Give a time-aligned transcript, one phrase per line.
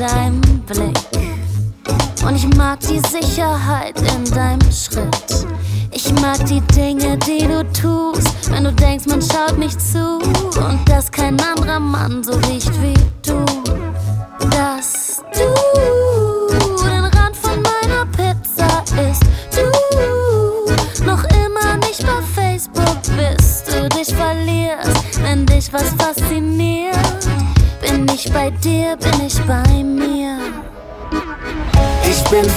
[0.00, 0.96] deinem Blick.
[2.26, 5.46] Und ich mag die Sicherheit in deinem Schritt.
[5.90, 10.18] Ich mag die Dinge, die du tust, wenn du denkst, man schaut mich zu.
[10.58, 13.49] Und dass kein anderer Mann so riecht wie du.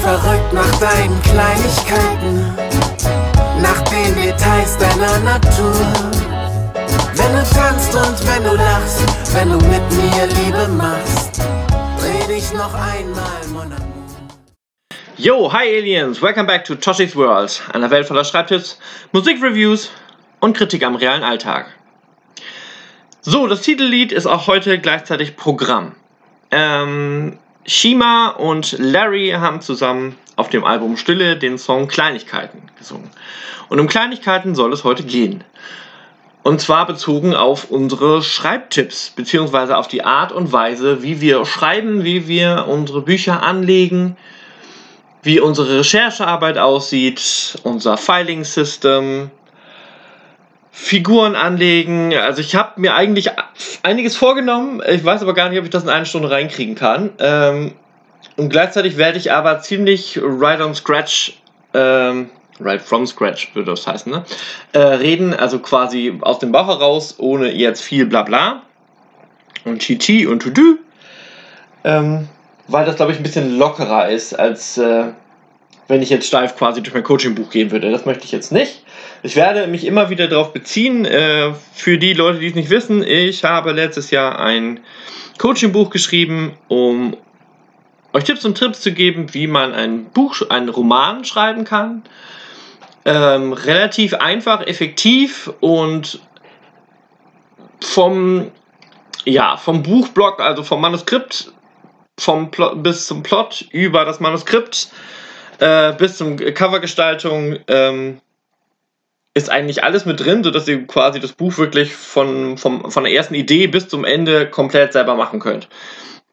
[0.03, 2.53] Verrückt nach deinen Kleinigkeiten,
[3.61, 5.73] nach den Details deiner Natur.
[7.15, 11.41] Wenn du tanzt und wenn du lachst, wenn du mit mir Liebe machst,
[11.97, 13.73] dreh dich noch einmal, mon.
[15.15, 18.77] Yo, hi Aliens, welcome back to Toshi's World, einer Welt voller Schreibtipps,
[19.13, 19.89] Musikreviews
[20.41, 21.67] und Kritik am realen Alltag.
[23.21, 25.95] So, das Titellied ist auch heute gleichzeitig Programm.
[26.51, 33.09] Ähm, Shima und Larry haben zusammen auf dem Album Stille den Song Kleinigkeiten gesungen.
[33.69, 35.43] Und um Kleinigkeiten soll es heute gehen.
[36.43, 42.03] Und zwar bezogen auf unsere Schreibtipps, beziehungsweise auf die Art und Weise, wie wir schreiben,
[42.03, 44.17] wie wir unsere Bücher anlegen,
[45.21, 49.31] wie unsere Recherchearbeit aussieht, unser Filing-System,
[50.75, 52.15] Figuren anlegen.
[52.15, 53.29] Also ich habe mir eigentlich
[53.83, 54.81] einiges vorgenommen.
[54.89, 57.11] Ich weiß aber gar nicht, ob ich das in eine Stunde reinkriegen kann.
[57.19, 57.75] Ähm,
[58.37, 61.37] und gleichzeitig werde ich aber ziemlich right on scratch,
[61.75, 64.23] ähm, right from scratch würde das heißen, ne?
[64.71, 65.35] Äh, reden.
[65.35, 68.63] Also quasi aus dem Bauch heraus, ohne jetzt viel Blabla
[69.65, 70.79] und Chi-Chi und To-Do.
[71.83, 72.27] Ähm,
[72.67, 75.05] weil das, glaube ich, ein bisschen lockerer ist, als äh,
[75.87, 77.91] wenn ich jetzt steif quasi durch mein Coaching-Buch gehen würde.
[77.91, 78.83] Das möchte ich jetzt nicht.
[79.21, 81.05] Ich werde mich immer wieder darauf beziehen.
[81.05, 84.79] Äh, für die Leute, die es nicht wissen, ich habe letztes Jahr ein
[85.37, 87.17] Coaching-Buch geschrieben, um
[88.13, 92.03] euch Tipps und Trips zu geben, wie man ein Buch, einen Roman schreiben kann.
[93.05, 96.21] Ähm, relativ einfach, effektiv und
[97.81, 98.51] vom,
[99.25, 101.51] ja, vom Buchblock, also vom Manuskript
[102.19, 104.89] vom Plot, bis zum Plot über das Manuskript
[105.59, 108.21] äh, bis zum Covergestaltung ähm,
[109.33, 113.13] ist eigentlich alles mit drin, sodass ihr quasi das Buch wirklich von, vom, von der
[113.13, 115.69] ersten Idee bis zum Ende komplett selber machen könnt.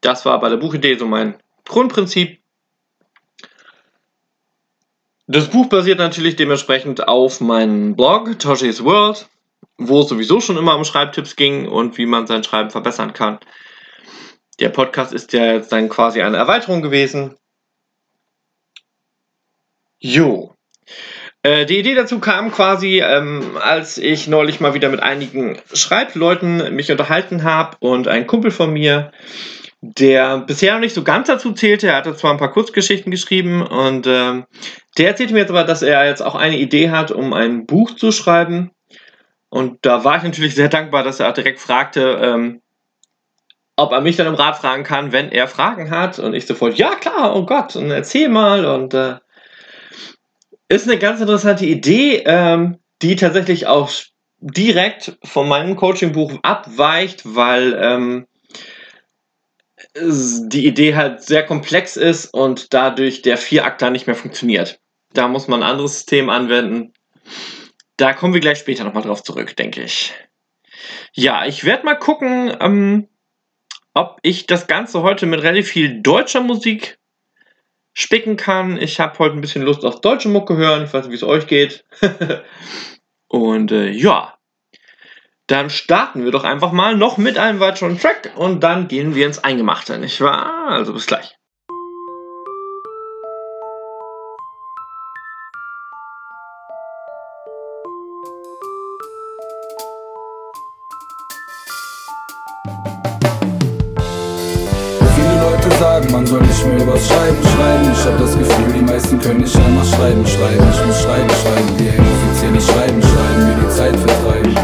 [0.00, 2.41] Das war bei der Buchidee so mein Grundprinzip.
[5.26, 9.28] Das Buch basiert natürlich dementsprechend auf meinem Blog Toshi's World,
[9.78, 13.38] wo es sowieso schon immer um Schreibtipps ging und wie man sein Schreiben verbessern kann.
[14.58, 17.37] Der Podcast ist ja jetzt dann quasi eine Erweiterung gewesen.
[20.00, 20.55] Jo.
[21.43, 26.75] Äh, die Idee dazu kam quasi, ähm, als ich neulich mal wieder mit einigen Schreibleuten
[26.75, 29.12] mich unterhalten habe und ein Kumpel von mir,
[29.83, 33.62] der bisher noch nicht so ganz dazu zählte, er hatte zwar ein paar Kurzgeschichten geschrieben
[33.66, 34.44] und ähm,
[34.99, 37.94] der erzählte mir jetzt aber, dass er jetzt auch eine Idee hat, um ein Buch
[37.94, 38.72] zu schreiben.
[39.49, 42.61] Und da war ich natürlich sehr dankbar, dass er direkt fragte, ähm,
[43.77, 46.19] ob er mich dann im Rat fragen kann, wenn er Fragen hat.
[46.19, 48.67] Und ich sofort, ja klar, oh Gott, und erzähl mal.
[48.67, 49.17] Und äh,
[50.70, 53.91] ist eine ganz interessante Idee, ähm, die tatsächlich auch
[54.38, 58.26] direkt von meinem Coaching-Buch abweicht, weil ähm,
[59.97, 64.78] die Idee halt sehr komplex ist und dadurch der Vierakter nicht mehr funktioniert.
[65.12, 66.92] Da muss man ein anderes System anwenden.
[67.97, 70.14] Da kommen wir gleich später nochmal drauf zurück, denke ich.
[71.12, 73.08] Ja, ich werde mal gucken, ähm,
[73.92, 77.00] ob ich das Ganze heute mit relativ viel deutscher Musik
[77.92, 78.76] spicken kann.
[78.76, 80.84] Ich habe heute ein bisschen Lust auf deutsche Mucke hören.
[80.84, 81.84] Ich weiß nicht, wie es euch geht.
[83.28, 84.38] und äh, ja,
[85.46, 89.26] dann starten wir doch einfach mal noch mit einem weiteren Track und dann gehen wir
[89.26, 90.69] ins Eingemachte, nicht wahr?
[90.69, 91.39] Also bis gleich.
[105.90, 107.90] Sagen, man soll nicht mehr übers Schreiben schreiben.
[107.92, 110.66] Ich hab das Gefühl, die meisten können nicht einmal schreiben, schreiben.
[110.70, 114.54] Ich muss schreiben, schreiben, wir offiziell nicht schreiben, schreiben, mir die Zeit vertreiben.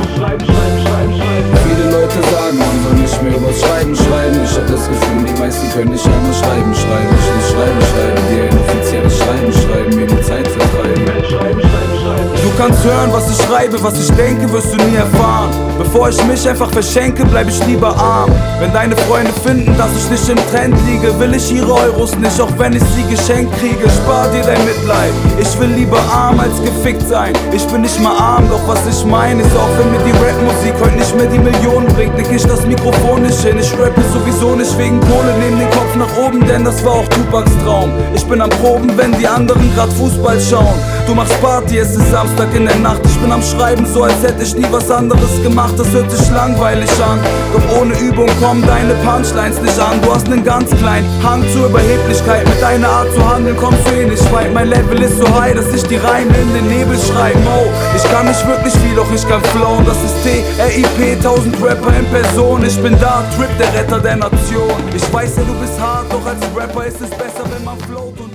[1.67, 4.38] Viele Leute sagen, man soll nicht mehr übers Schreiben schreiben.
[4.44, 7.12] Ich hab das Gefühl, die meisten können nicht einmal schreiben, schreiben.
[7.19, 11.95] Ich muss schreiben, schreiben, wir offiziell nicht schreiben, schreiben, mir die Zeit vertreiben.
[12.14, 15.50] Du kannst hören, was ich schreibe, was ich denke, wirst du nie erfahren.
[15.79, 18.31] Bevor ich mich einfach verschenke, bleib ich lieber arm.
[18.61, 22.41] Wenn deine Freunde finden, dass ich nicht im Trend liege, will ich ihre Euros nicht,
[22.41, 23.88] auch wenn ich sie geschenkt kriege.
[23.91, 25.12] Spar dir dein Mitleid.
[25.38, 27.32] Ich will lieber arm als gefickt sein.
[27.53, 30.75] Ich bin nicht mal arm, doch was ich meine ist, auch wenn mir die Rapmusik
[30.81, 33.58] heute nicht mehr die Millionen bringt, nick ich das Mikrofon nicht hin.
[33.58, 37.08] Ich rappe sowieso nicht wegen Kohle, nehm den Kopf nach oben, denn das war auch
[37.08, 37.93] Tupacs Traum.
[38.14, 40.79] Ich bin am Proben, wenn die anderen grad Fußball schauen.
[41.06, 43.00] Du machst Party, es ist Samstag in der Nacht.
[43.04, 45.75] Ich bin am Schreiben, so als hätte ich nie was anderes gemacht.
[45.76, 47.19] Das hört sich langweilig an.
[47.52, 50.00] Doch ohne Übung kommen deine Punchlines nicht an.
[50.02, 52.46] Du hast nen ganz kleinen Hang zur Überheblichkeit.
[52.48, 54.52] Mit deiner Art zu handeln kommst du eh nicht weit.
[54.52, 57.40] Mein Level ist so high, dass ich die Reime in den Nebel schreiben.
[57.46, 57.66] Oh,
[57.96, 59.84] ich kann nicht wirklich viel, doch ich kann flowen.
[59.87, 62.64] Das ist T-R-I-P, 1000 Rapper in Person.
[62.64, 64.76] Ich bin da, Trip, der Retter der Nation.
[64.94, 68.25] Ich weiß ja, du bist hart, doch als Rapper ist es besser, wenn man float.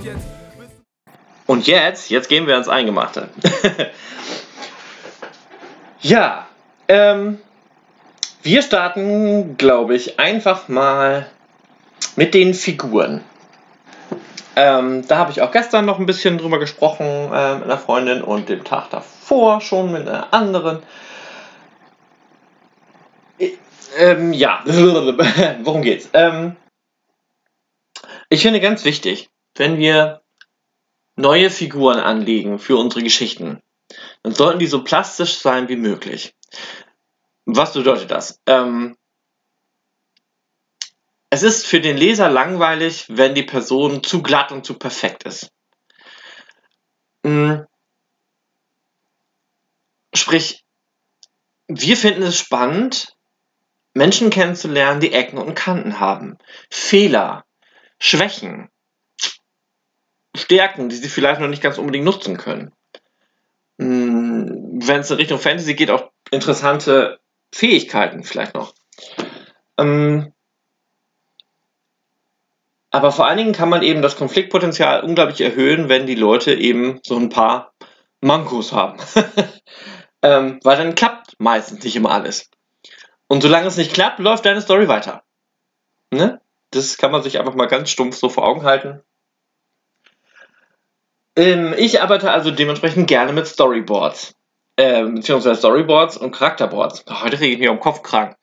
[1.52, 2.10] Und jetzt.
[2.10, 3.28] Jetzt, gehen wir ans Eingemachte.
[6.00, 6.48] ja,
[6.88, 7.40] ähm,
[8.42, 11.30] wir starten, glaube ich, einfach mal
[12.16, 13.22] mit den Figuren.
[14.56, 18.22] Ähm, da habe ich auch gestern noch ein bisschen drüber gesprochen äh, mit einer Freundin
[18.22, 20.82] und den Tag davor schon mit einer anderen.
[23.40, 23.58] Äh,
[23.98, 24.64] ähm, ja,
[25.64, 26.08] worum geht's?
[26.14, 26.56] Ähm,
[28.30, 30.21] ich finde ganz wichtig, wenn wir
[31.16, 33.62] neue Figuren anlegen für unsere Geschichten,
[34.24, 36.36] dann sollten die so plastisch sein wie möglich.
[37.46, 38.40] Was bedeutet das?
[38.46, 38.98] Ähm,
[41.30, 45.52] es ist für den Leser langweilig, wenn die Person zu glatt und zu perfekt ist.
[47.24, 47.66] Mhm.
[50.14, 50.64] Sprich,
[51.68, 53.16] wir finden es spannend,
[53.94, 56.38] Menschen kennenzulernen, die Ecken und Kanten haben,
[56.70, 57.46] Fehler,
[58.00, 58.70] Schwächen,
[60.36, 62.72] Stärken, die sie vielleicht noch nicht ganz unbedingt nutzen können.
[63.80, 67.20] Hm, wenn es in Richtung Fantasy geht, auch interessante
[67.54, 68.74] Fähigkeiten vielleicht noch.
[69.78, 70.34] Ähm,
[72.92, 77.00] aber vor allen Dingen kann man eben das Konfliktpotenzial unglaublich erhöhen, wenn die Leute eben
[77.04, 77.74] so ein paar
[78.20, 79.00] Mankos haben.
[80.22, 82.52] ähm, weil dann klappt meistens nicht immer alles.
[83.28, 85.24] Und solange es nicht klappt, läuft deine Story weiter.
[86.12, 86.42] Ne?
[86.72, 89.02] Das kann man sich einfach mal ganz stumpf so vor Augen halten.
[91.36, 94.36] Ähm, ich arbeite also dementsprechend gerne mit Storyboards.
[94.78, 97.06] Ähm, beziehungsweise Storyboards und Charakterboards.
[97.10, 98.36] Heute rege ich mich um Kopf krank.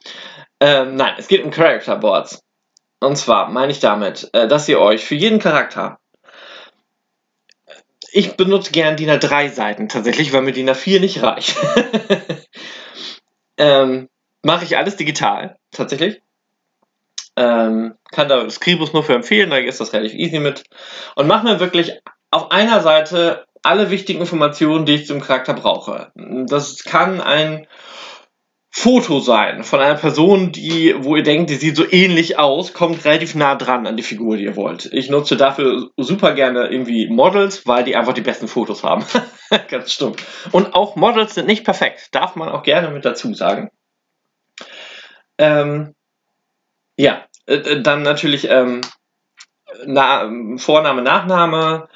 [0.60, 2.42] Ähm, nein, es geht um Characterboards.
[3.00, 5.98] Und zwar meine ich damit, äh, dass ihr euch für jeden Charakter.
[8.10, 11.56] Ich benutze gern DIN A3 Seiten tatsächlich, weil mir DIN A4 nicht reicht.
[13.58, 14.08] ähm,
[14.42, 16.22] Mache ich alles digital, tatsächlich.
[17.36, 20.64] Ähm, kann da Scribus nur für empfehlen, da ist das relativ easy mit.
[21.16, 21.92] Und mache mir wirklich
[22.30, 26.12] auf einer Seite alle wichtigen Informationen, die ich zum Charakter brauche.
[26.14, 27.66] Das kann ein
[28.70, 33.04] Foto sein von einer Person, die, wo ihr denkt, die sieht so ähnlich aus, kommt
[33.04, 34.86] relativ nah dran an die Figur, die ihr wollt.
[34.92, 39.04] Ich nutze dafür super gerne irgendwie Models, weil die einfach die besten Fotos haben.
[39.68, 40.48] Ganz stumpf.
[40.52, 43.70] Und auch Models sind nicht perfekt, darf man auch gerne mit dazu sagen.
[45.38, 45.94] Ähm,
[46.96, 48.82] ja, äh, dann natürlich ähm,
[49.86, 51.88] Na Vorname, Nachname,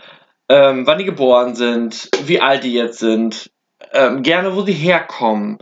[0.48, 3.50] ähm, wann die geboren sind, wie alt die jetzt sind,
[3.92, 5.58] ähm, gerne wo sie herkommen.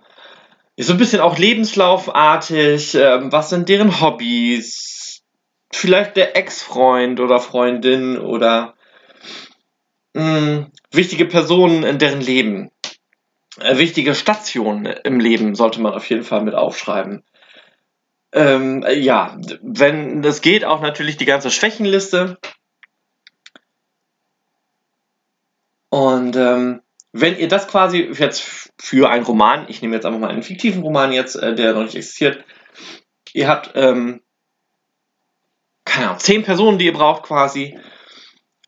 [0.77, 5.23] So ein bisschen auch lebenslaufartig, ähm, was sind deren Hobbys,
[5.73, 8.75] vielleicht der Ex-Freund oder Freundin oder
[10.15, 12.71] mh, hm, wichtige Personen in deren Leben.
[13.59, 17.25] Äh, wichtige Stationen im Leben sollte man auf jeden Fall mit aufschreiben.
[18.33, 22.39] Ähm, ja, wenn das geht, auch natürlich die ganze Schwächenliste.
[25.91, 26.81] Und ähm,
[27.13, 30.83] wenn ihr das quasi jetzt für einen Roman, ich nehme jetzt einfach mal einen fiktiven
[30.83, 32.45] Roman jetzt, äh, der noch nicht existiert,
[33.33, 34.23] ihr habt, ähm,
[35.85, 37.79] keine Ahnung, zehn Personen, die ihr braucht quasi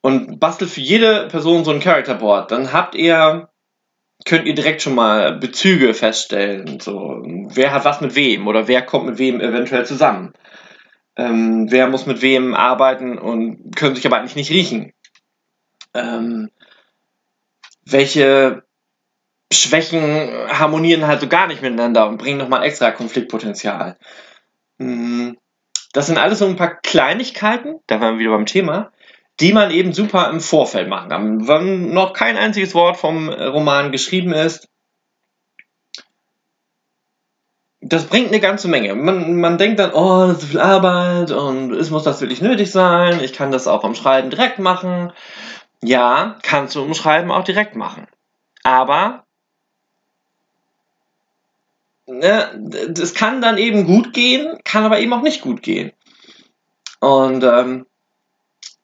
[0.01, 3.49] und bastelt für jede Person so ein Character Board, dann habt ihr,
[4.25, 8.83] könnt ihr direkt schon mal Bezüge feststellen, so, wer hat was mit wem oder wer
[8.83, 10.33] kommt mit wem eventuell zusammen.
[11.15, 14.93] Ähm, wer muss mit wem arbeiten und können sich aber eigentlich nicht riechen.
[15.95, 16.51] Ähm,
[17.85, 18.63] welche
[19.53, 23.99] Schwächen harmonieren halt so gar nicht miteinander und bringen nochmal extra Konfliktpotenzial.
[24.79, 25.37] Hm,
[25.93, 28.93] das sind alles so ein paar Kleinigkeiten, da waren wir wieder beim Thema,
[29.41, 31.49] die man eben super im Vorfeld machen kann.
[31.49, 34.69] Wenn noch kein einziges Wort vom Roman geschrieben ist,
[37.83, 38.95] das bringt eine ganze Menge.
[38.95, 42.71] Man, man denkt dann, oh, das ist viel Arbeit und ist, muss das wirklich nötig
[42.71, 43.21] sein?
[43.23, 45.13] Ich kann das auch am Schreiben direkt machen.
[45.83, 48.07] Ja, kannst du im Schreiben auch direkt machen.
[48.63, 49.25] Aber
[52.07, 55.93] ne, das kann dann eben gut gehen, kann aber eben auch nicht gut gehen.
[57.01, 57.87] Und ähm,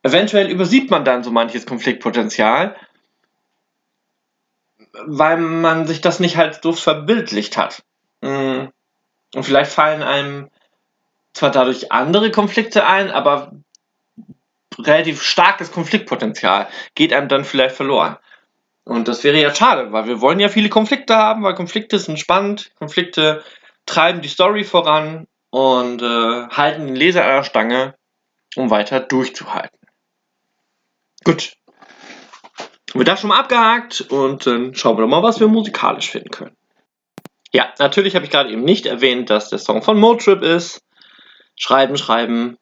[0.03, 2.77] eventuell übersieht man dann so manches Konfliktpotenzial,
[5.07, 7.85] weil man sich das nicht halt so verbildlicht hat.
[8.23, 8.67] Mm.
[9.35, 10.51] Und vielleicht fallen einem
[11.33, 13.53] zwar dadurch andere Konflikte ein, aber
[14.79, 18.17] relativ starkes Konfliktpotenzial geht einem dann vielleicht verloren.
[18.85, 22.19] Und das wäre ja schade, weil wir wollen ja viele Konflikte haben, weil Konflikte sind
[22.19, 23.45] spannend, Konflikte
[23.85, 27.95] treiben die Story voran und äh, halten den Leser an der Stange,
[28.57, 29.79] um weiter durchzuhalten.
[31.25, 31.53] Gut.
[32.91, 36.11] Haben wir das schon mal abgehakt und dann schauen wir doch mal, was wir musikalisch
[36.11, 36.57] finden können.
[37.53, 40.83] Ja, natürlich habe ich gerade eben nicht erwähnt, dass der Song von Motrip ist.
[41.57, 42.57] Schreiben, schreiben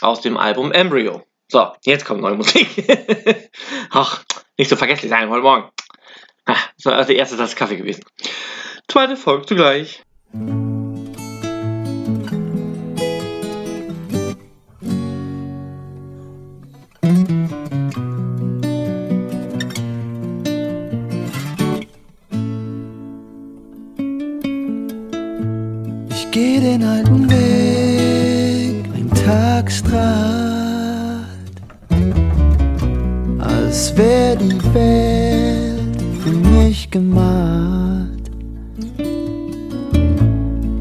[0.00, 1.24] aus dem Album Embryo.
[1.48, 2.68] So, jetzt kommt neue Musik.
[3.90, 4.24] Ach,
[4.56, 5.70] nicht so vergesslich sein heute Morgen.
[6.46, 8.04] Ah, das war also die erste Tasse Kaffee gewesen.
[8.88, 10.02] Zweite folgt zugleich.
[26.10, 30.33] Ich geh den alten Weg, ein Tagstrahlt, als
[34.36, 38.30] die Welt für mich gemalt.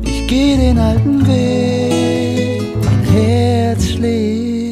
[0.04, 4.64] Ich geh den alten Weg, mein Herz schlägt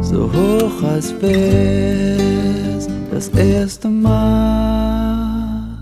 [0.00, 5.78] so hoch, als wär's das erste Mal.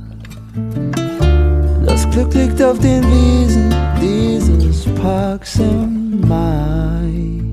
[1.86, 7.47] Das Glück liegt auf den Wiesen dieses Parks im Mai.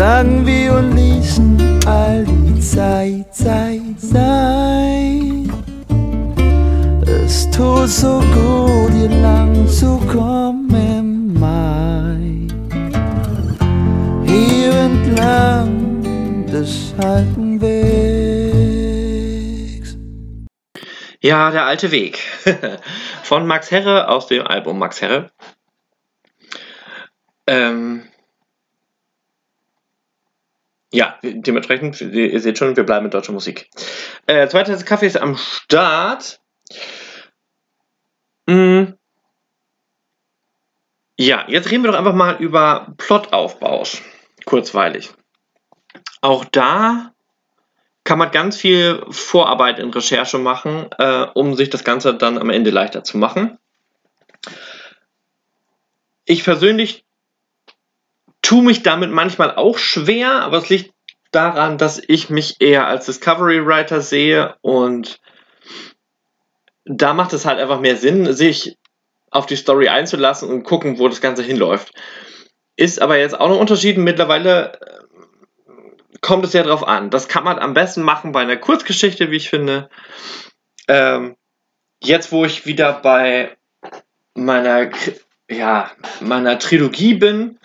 [0.00, 5.52] Lagen wir und ließen all die Zeit, Zeit sein.
[7.06, 12.48] Es tut so gut, hier lang zu kommen Mai.
[14.24, 18.78] Hier entlang des alten Wegs.
[21.20, 22.20] Ja, der alte Weg.
[23.22, 25.30] Von Max Herre aus dem Album Max Herre.
[27.46, 28.09] Ähm
[30.92, 33.70] ja, dementsprechend, ihr seht schon, wir bleiben mit deutscher Musik.
[34.26, 36.40] Äh, zweite Tasse Kaffee ist am Start.
[38.46, 38.94] Mm.
[41.16, 44.02] Ja, jetzt reden wir doch einfach mal über Plotaufbaus.
[44.46, 45.10] Kurzweilig.
[46.22, 47.12] Auch da
[48.04, 52.50] kann man ganz viel Vorarbeit in Recherche machen, äh, um sich das Ganze dann am
[52.50, 53.58] Ende leichter zu machen.
[56.24, 57.04] Ich persönlich
[58.50, 60.92] tue mich damit manchmal auch schwer, aber es liegt
[61.30, 65.20] daran, dass ich mich eher als Discovery Writer sehe und
[66.84, 68.76] da macht es halt einfach mehr Sinn, sich
[69.30, 71.94] auf die Story einzulassen und gucken, wo das Ganze hinläuft.
[72.74, 73.98] Ist aber jetzt auch noch ein Unterschied.
[73.98, 77.10] Mittlerweile äh, kommt es ja drauf an.
[77.10, 79.88] Das kann man am besten machen bei einer Kurzgeschichte, wie ich finde.
[80.88, 81.36] Ähm,
[82.02, 83.56] jetzt, wo ich wieder bei
[84.34, 84.90] meiner,
[85.50, 85.90] ja,
[86.20, 87.58] meiner Trilogie bin,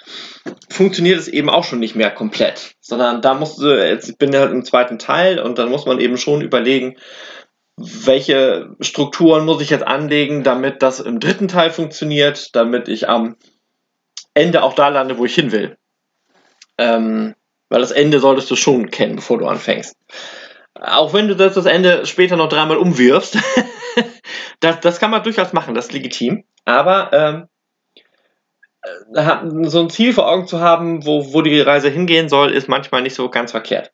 [0.69, 2.75] funktioniert es eben auch schon nicht mehr komplett.
[2.81, 5.99] Sondern da musst du, jetzt bin ich halt im zweiten Teil und dann muss man
[5.99, 6.97] eben schon überlegen,
[7.77, 13.35] welche Strukturen muss ich jetzt anlegen, damit das im dritten Teil funktioniert, damit ich am
[14.33, 15.77] Ende auch da lande, wo ich hin will.
[16.77, 17.35] Ähm,
[17.69, 19.95] weil das Ende solltest du schon kennen, bevor du anfängst.
[20.73, 23.37] Auch wenn du das, Ende später noch dreimal umwirfst,
[24.59, 26.43] das, das kann man durchaus machen, das ist legitim.
[26.65, 27.54] Aber ähm, äh,
[29.63, 33.01] so ein Ziel vor Augen zu haben, wo, wo die Reise hingehen soll, ist manchmal
[33.01, 33.91] nicht so ganz verkehrt.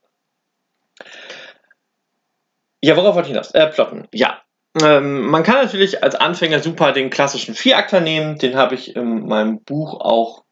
[2.82, 3.52] Ja, worauf wollte ich hinaus?
[3.52, 4.08] Äh, plotten.
[4.14, 4.42] Ja.
[4.82, 8.38] Ähm, man kann natürlich als Anfänger super den klassischen Vierakter nehmen.
[8.38, 10.44] Den habe ich in meinem Buch auch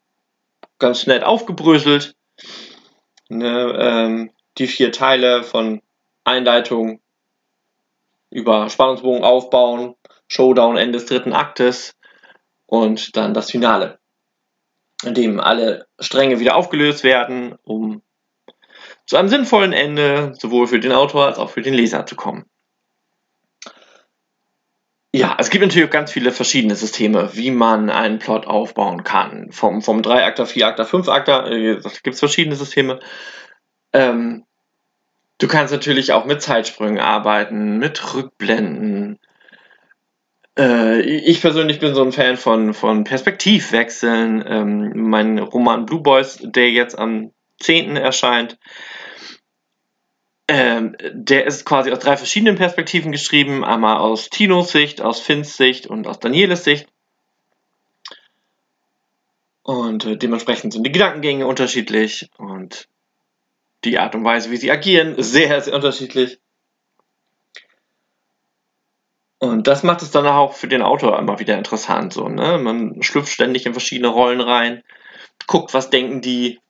[0.78, 2.14] ganz nett aufgebröselt.
[3.28, 5.82] Ne, ähm, die vier Teile von
[6.24, 7.00] Einleitung
[8.30, 9.94] über Spannungsbogen aufbauen,
[10.26, 11.94] Showdown Ende des dritten Aktes
[12.66, 13.99] und dann das Finale,
[15.04, 18.02] in dem alle Stränge wieder aufgelöst werden, um
[19.06, 22.46] zu einem sinnvollen Ende sowohl für den Autor als auch für den Leser zu kommen.
[25.12, 29.50] Ja, es gibt natürlich ganz viele verschiedene Systeme, wie man einen Plot aufbauen kann.
[29.50, 33.00] Vom, vom 3-Akter, 4-Akter, 5-Akter, äh, gibt es verschiedene Systeme.
[33.92, 34.44] Ähm,
[35.38, 39.18] du kannst natürlich auch mit Zeitsprüngen arbeiten, mit Rückblenden.
[40.58, 44.44] Äh, ich persönlich bin so ein Fan von, von Perspektivwechseln.
[44.46, 47.96] Ähm, mein Roman Blue Boys, der jetzt am 10.
[47.96, 48.58] erscheint,
[50.48, 53.64] Ähm, der ist quasi aus drei verschiedenen Perspektiven geschrieben.
[53.64, 56.88] Einmal aus Tinos Sicht, aus Finns Sicht und aus Danieles Sicht.
[59.62, 62.88] Und äh, dementsprechend sind die Gedankengänge unterschiedlich und
[63.84, 66.40] die Art und Weise, wie sie agieren, sehr, sehr unterschiedlich.
[69.40, 72.12] Und das macht es dann auch für den Autor immer wieder interessant.
[72.12, 72.58] So, ne?
[72.58, 74.84] Man schlüpft ständig in verschiedene Rollen rein,
[75.46, 76.60] guckt, was denken die,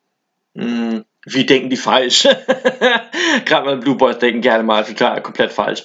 [0.54, 2.22] mh, hm, wie denken die falsch.
[3.44, 5.84] Gerade mal Blue Boys denken gerne mal total komplett falsch.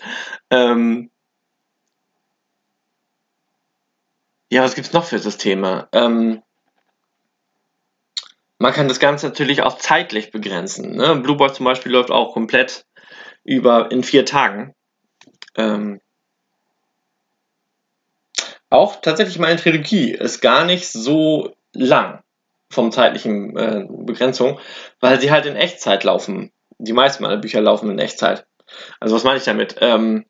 [0.52, 1.10] Ähm
[4.52, 5.90] ja, was gibt es noch für Systeme?
[5.92, 6.44] Ähm
[8.60, 10.96] man kann das Ganze natürlich auch zeitlich begrenzen.
[10.96, 11.16] Ne?
[11.16, 12.86] Blue Boys zum Beispiel läuft auch komplett
[13.44, 14.76] über in vier Tagen.
[15.56, 16.00] Ähm
[18.70, 22.24] auch tatsächlich meine Trilogie ist gar nicht so lang
[22.70, 24.60] vom zeitlichen äh, Begrenzung,
[25.00, 26.52] weil sie halt in Echtzeit laufen.
[26.78, 28.46] Die meisten meiner Bücher laufen in Echtzeit.
[29.00, 29.78] Also was meine ich damit?
[29.82, 30.26] Ähm,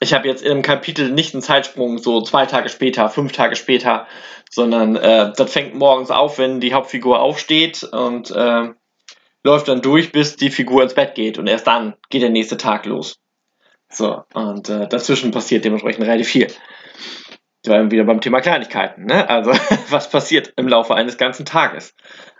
[0.00, 3.56] ich habe jetzt in einem Kapitel nicht einen Zeitsprung so zwei Tage später, fünf Tage
[3.56, 4.06] später,
[4.50, 8.70] sondern äh, das fängt morgens auf, wenn die Hauptfigur aufsteht und äh,
[9.42, 12.56] läuft dann durch, bis die Figur ins Bett geht und erst dann geht der nächste
[12.56, 13.18] Tag los.
[13.88, 16.48] So, und äh, dazwischen passiert dementsprechend relativ viel
[17.66, 19.06] wir wieder beim Thema Kleinigkeiten.
[19.06, 19.28] Ne?
[19.28, 19.52] Also,
[19.90, 21.94] was passiert im Laufe eines ganzen Tages?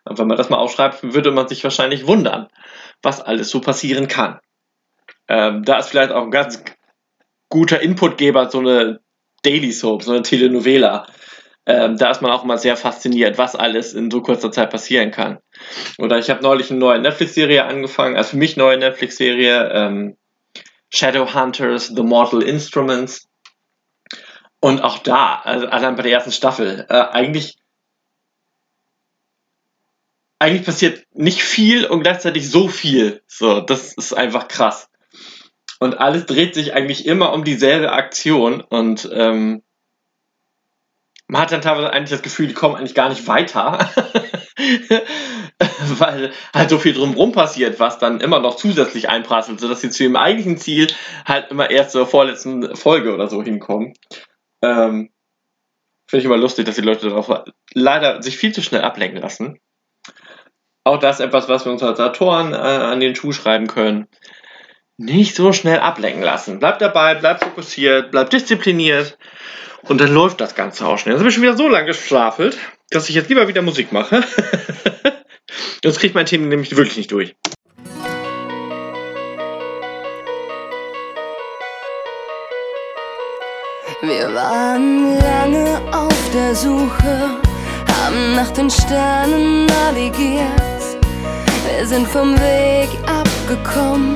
[0.04, 2.48] Und wenn man das mal aufschreibt, würde man sich wahrscheinlich wundern,
[3.02, 4.38] was alles so passieren kann.
[5.28, 6.62] Ähm, da ist vielleicht auch ein ganz
[7.48, 9.00] guter Inputgeber so eine
[9.42, 11.06] Daily Soap, so eine Telenovela.
[11.66, 15.10] Ähm, da ist man auch immer sehr fasziniert, was alles in so kurzer Zeit passieren
[15.10, 15.38] kann.
[15.98, 20.16] Oder ich habe neulich eine neue Netflix-Serie angefangen, also für mich neue Netflix-Serie, ähm,
[20.90, 23.26] Shadowhunters, The Mortal Instruments.
[24.64, 27.58] Und auch da, also allein bei der ersten Staffel, äh, eigentlich,
[30.38, 33.20] eigentlich passiert nicht viel und gleichzeitig so viel.
[33.26, 34.88] So, das ist einfach krass.
[35.80, 39.62] Und alles dreht sich eigentlich immer um dieselbe Aktion und ähm,
[41.26, 43.90] man hat dann teilweise eigentlich das Gefühl, die kommen eigentlich gar nicht weiter,
[45.98, 50.04] weil halt so viel drumherum passiert, was dann immer noch zusätzlich einprasselt, sodass sie zu
[50.04, 50.86] ihrem eigentlichen Ziel
[51.26, 53.92] halt immer erst zur vorletzten Folge oder so hinkommen.
[54.64, 55.10] Ähm,
[56.06, 59.58] Finde ich immer lustig, dass die Leute darauf leider sich viel zu schnell ablenken lassen.
[60.84, 64.06] Auch das ist etwas, was wir uns als Autoren äh, an den Schuh schreiben können.
[64.98, 66.58] Nicht so schnell ablenken lassen.
[66.58, 69.18] Bleibt dabei, bleibt fokussiert, bleibt diszipliniert
[69.82, 71.14] und dann läuft das Ganze auch schnell.
[71.14, 72.58] Jetzt habe ich schon wieder so lange geschwafelt,
[72.90, 74.22] dass ich jetzt lieber wieder Musik mache.
[75.82, 77.34] Sonst kriege ich mein Thema nämlich wirklich nicht durch.
[84.06, 87.38] Wir waren lange auf der Suche,
[87.90, 91.00] haben nach den Sternen navigiert.
[91.64, 94.14] Wir sind vom Weg abgekommen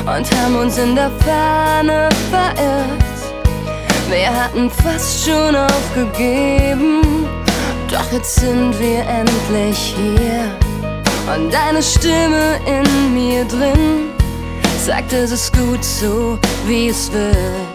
[0.00, 3.18] und haben uns in der Ferne verirrt.
[4.08, 7.28] Wir hatten fast schon aufgegeben,
[7.88, 10.50] doch jetzt sind wir endlich hier.
[11.32, 14.10] Und deine Stimme in mir drin
[14.84, 17.69] sagt, es ist gut so, wie es wird.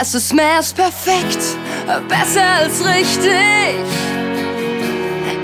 [0.00, 1.38] Es ist mehr als perfekt,
[2.08, 3.74] besser als richtig.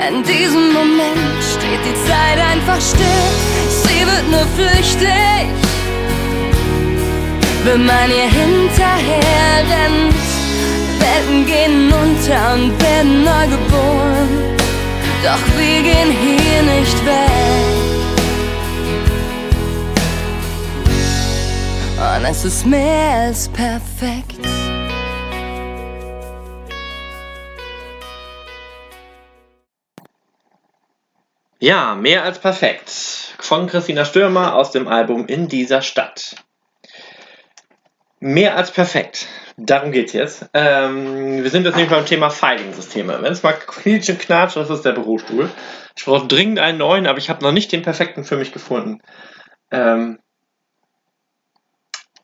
[0.09, 3.29] In diesem Moment steht die Zeit einfach still,
[3.83, 5.49] sie wird nur flüchtig.
[7.65, 10.15] Wenn man ihr hinterher rennt,
[11.01, 14.57] Welten gehen unter und werden neu geboren.
[15.25, 17.68] Doch wir gehen hier nicht weg.
[21.99, 24.39] Und es ist mehr als perfekt.
[31.59, 32.89] Ja, mehr als perfekt.
[33.41, 36.37] Von Christina Stürmer aus dem Album In dieser Stadt.
[38.21, 39.27] Mehr als perfekt.
[39.57, 40.49] Darum geht's jetzt.
[40.55, 43.23] Ähm, wir sind jetzt nämlich beim Thema Filing-Systeme.
[43.23, 45.51] Wenn es mal quietscht und knatscht, das ist der Bürostuhl.
[45.97, 49.03] Ich brauche dringend einen neuen, aber ich habe noch nicht den perfekten für mich gefunden.
[49.73, 50.21] Ähm,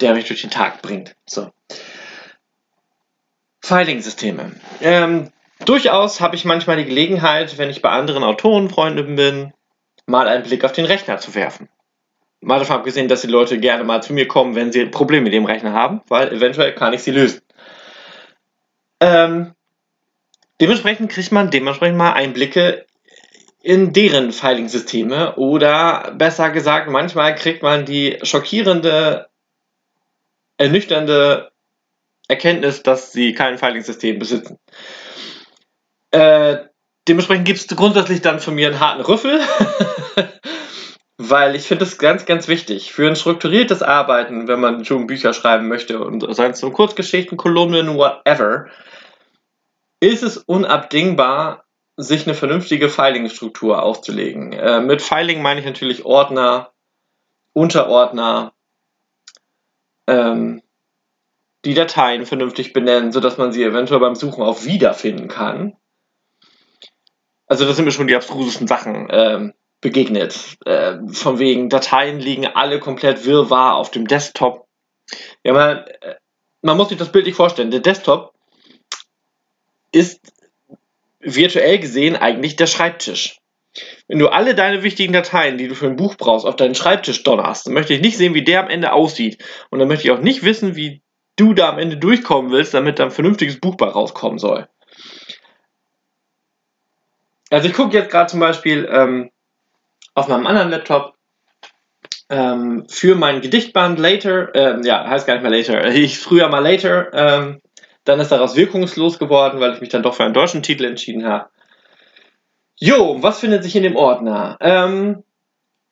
[0.00, 1.14] der mich durch den Tag bringt.
[1.26, 1.50] So.
[3.62, 4.52] Filing-Systeme.
[4.80, 5.30] Ähm,
[5.64, 9.52] durchaus habe ich manchmal die Gelegenheit, wenn ich bei anderen Autorenfreunden bin,
[10.06, 11.68] mal einen Blick auf den Rechner zu werfen.
[12.40, 15.32] Mal davon abgesehen, dass die Leute gerne mal zu mir kommen, wenn sie Probleme mit
[15.32, 17.40] dem Rechner haben, weil eventuell kann ich sie lösen.
[19.00, 19.54] Ähm,
[20.60, 22.84] dementsprechend kriegt man dementsprechend mal Einblicke
[23.62, 29.28] in deren Filing-Systeme oder besser gesagt, manchmal kriegt man die schockierende
[30.56, 31.52] ernüchternde
[32.28, 34.58] Erkenntnis, dass sie kein Filing-System besitzen.
[36.10, 36.58] Äh,
[37.06, 39.40] dementsprechend gibt es grundsätzlich dann von mir einen harten Rüffel.
[41.16, 45.32] Weil ich finde es ganz, ganz wichtig für ein strukturiertes Arbeiten, wenn man schon Bücher
[45.32, 48.66] schreiben möchte und seien es so Kurzgeschichten, Kolumnen, whatever,
[50.00, 51.64] ist es unabdingbar,
[51.96, 54.52] sich eine vernünftige Filing-Struktur aufzulegen.
[54.52, 56.72] Äh, mit Filing meine ich natürlich Ordner,
[57.52, 58.52] Unterordner,
[60.06, 60.62] ähm,
[61.64, 65.76] die Dateien vernünftig benennen, sodass man sie eventuell beim Suchen auch wiederfinden kann.
[67.46, 69.08] Also das sind mir schon die abstrusesten Sachen.
[69.10, 70.56] Ähm, begegnet.
[70.64, 74.66] Äh, von wegen, Dateien liegen alle komplett wirrwarr auf dem Desktop.
[75.44, 76.14] Ja, man, äh,
[76.62, 77.70] man muss sich das Bild nicht vorstellen.
[77.70, 78.32] Der Desktop
[79.92, 80.20] ist
[81.20, 83.40] virtuell gesehen eigentlich der Schreibtisch.
[84.08, 87.22] Wenn du alle deine wichtigen Dateien, die du für ein Buch brauchst, auf deinen Schreibtisch
[87.22, 89.42] donnerst, dann möchte ich nicht sehen, wie der am Ende aussieht.
[89.70, 91.02] Und dann möchte ich auch nicht wissen, wie
[91.36, 94.68] du da am Ende durchkommen willst, damit da ein vernünftiges Buch bei rauskommen soll.
[97.50, 99.30] Also ich gucke jetzt gerade zum Beispiel ähm,
[100.14, 101.14] auf meinem anderen Laptop
[102.30, 106.60] ähm, für mein Gedichtband Later, ähm, ja, heißt gar nicht mehr Later, ich früher mal
[106.60, 107.60] Later, ähm,
[108.04, 111.26] dann ist daraus wirkungslos geworden, weil ich mich dann doch für einen deutschen Titel entschieden
[111.26, 111.48] habe.
[112.80, 114.56] Jo, was findet sich in dem Ordner?
[114.60, 115.22] Ähm,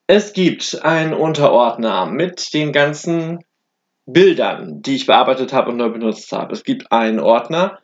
[0.07, 3.45] es gibt einen Unterordner mit den ganzen
[4.05, 6.53] Bildern, die ich bearbeitet habe und neu benutzt habe.
[6.53, 7.79] Es gibt einen Ordner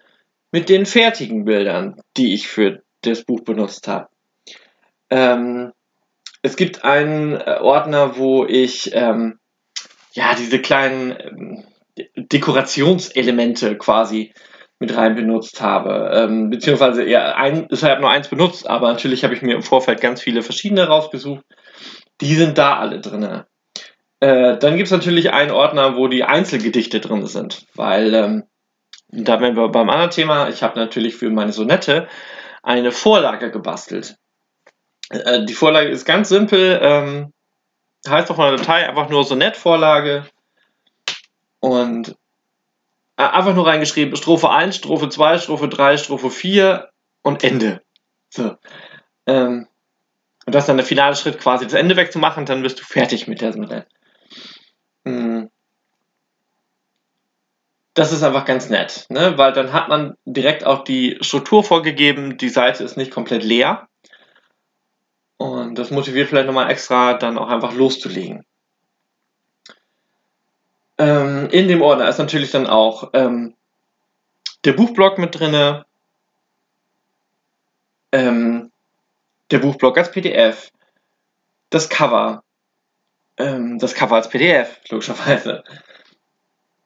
[0.50, 4.08] mit den fertigen Bildern, die ich für das Buch benutzt habe.
[5.10, 5.72] Ähm,
[6.42, 9.38] es gibt einen äh, Ordner, wo ich ähm,
[10.12, 11.64] ja diese kleinen ähm,
[12.16, 14.32] Dekorationselemente quasi
[14.78, 16.10] mit rein benutzt habe.
[16.14, 19.62] Ähm, beziehungsweise ja, ein, ich habe nur eins benutzt, aber natürlich habe ich mir im
[19.62, 21.44] Vorfeld ganz viele verschiedene rausgesucht.
[22.20, 23.44] Die sind da alle drin.
[24.20, 28.44] Äh, dann gibt es natürlich einen Ordner, wo die Einzelgedichte drin sind, weil ähm,
[29.08, 30.48] da wären wir beim anderen Thema.
[30.48, 32.08] Ich habe natürlich für meine Sonette
[32.62, 34.16] eine Vorlage gebastelt.
[35.10, 36.78] Äh, die Vorlage ist ganz simpel.
[36.82, 37.32] Ähm,
[38.06, 40.26] heißt auf meiner Datei einfach nur Sonett-Vorlage.
[41.60, 42.16] Und
[43.26, 46.88] einfach nur reingeschrieben, Strophe 1, Strophe 2, Strophe 3, Strophe 4
[47.22, 47.82] und Ende.
[48.30, 48.56] So.
[49.26, 49.66] Ähm,
[50.46, 53.26] und das ist dann der finale Schritt, quasi das Ende wegzumachen, dann bist du fertig
[53.28, 53.86] mit der Sonett.
[55.04, 55.50] Mhm.
[57.94, 59.36] Das ist einfach ganz nett, ne?
[59.36, 63.88] weil dann hat man direkt auch die Struktur vorgegeben, die Seite ist nicht komplett leer.
[65.36, 68.44] Und das motiviert vielleicht nochmal extra, dann auch einfach loszulegen.
[70.98, 73.54] Ähm, in dem Ordner ist natürlich dann auch ähm,
[74.64, 75.84] der Buchblock mit drin,
[78.12, 78.72] ähm,
[79.50, 80.70] der Buchblock als PDF,
[81.70, 82.42] das Cover,
[83.36, 85.62] ähm, das Cover als PDF, logischerweise,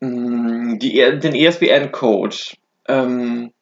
[0.01, 2.37] mm, die, den ESBN-Code,
[2.89, 3.53] ähm,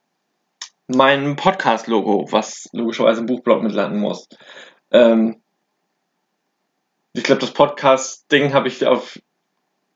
[0.88, 4.28] mein Podcast-Logo, was logischerweise im Buchblock mitlanden muss.
[4.90, 5.40] Ähm,
[7.12, 9.18] ich glaube, das Podcast-Ding habe ich auf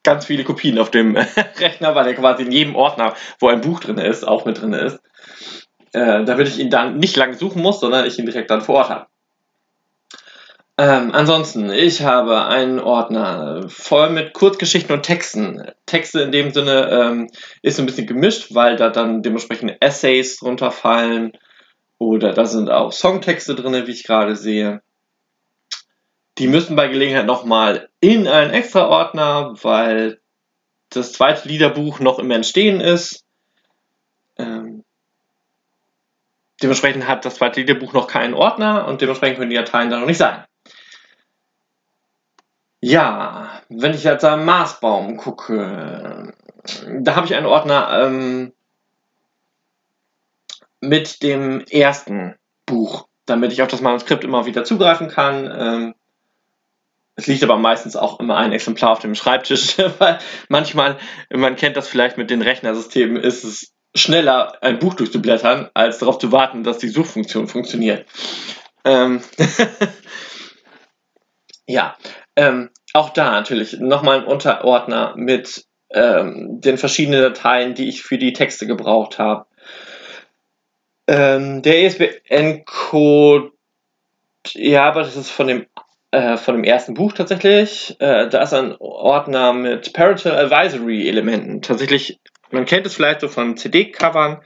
[0.05, 1.17] ganz viele Kopien auf dem
[1.59, 4.73] Rechner, weil er quasi in jedem Ordner, wo ein Buch drin ist, auch mit drin
[4.73, 5.01] ist.
[5.93, 8.77] Äh, damit ich ihn dann nicht lange suchen muss, sondern ich ihn direkt dann vor
[8.77, 9.07] Ort habe.
[10.77, 15.71] Ähm, ansonsten, ich habe einen Ordner voll mit Kurzgeschichten und Texten.
[15.87, 17.31] Texte in dem Sinne ähm,
[17.63, 21.33] ist ein bisschen gemischt, weil da dann dementsprechend Essays runterfallen
[21.99, 24.83] oder da sind auch Songtexte drin, wie ich gerade sehe.
[26.39, 30.21] Die müssen bei Gelegenheit nochmal in einen extra Ordner, weil
[30.91, 33.25] das zweite Liederbuch noch im Entstehen ist.
[34.37, 34.85] Ähm,
[36.63, 40.07] dementsprechend hat das zweite Liederbuch noch keinen Ordner und dementsprechend können die Dateien da noch
[40.07, 40.45] nicht sein.
[42.81, 46.35] Ja, wenn ich jetzt am Marsbaum gucke,
[46.91, 48.53] da habe ich einen Ordner ähm,
[50.81, 52.35] mit dem ersten
[52.67, 55.51] Buch, damit ich auf das Manuskript immer wieder zugreifen kann.
[55.57, 55.95] Ähm,
[57.17, 60.99] es liegt aber meistens auch immer ein Exemplar auf dem Schreibtisch, weil manchmal,
[61.31, 66.19] man kennt das vielleicht mit den Rechnersystemen, ist es schneller, ein Buch durchzublättern, als darauf
[66.19, 68.07] zu warten, dass die Suchfunktion funktioniert.
[68.85, 69.23] Ähm
[71.67, 71.97] ja,
[72.35, 78.19] ähm, auch da natürlich nochmal ein Unterordner mit ähm, den verschiedenen Dateien, die ich für
[78.19, 79.47] die Texte gebraucht habe.
[81.07, 83.53] Ähm, der ESBN-Code,
[84.53, 85.67] ja, aber das ist von dem,
[86.15, 87.97] äh, von dem ersten Buch tatsächlich.
[87.99, 91.61] Äh, da ist ein Ordner mit Parental Advisory-Elementen.
[91.61, 94.41] Tatsächlich, man kennt es vielleicht so von CD-Covern.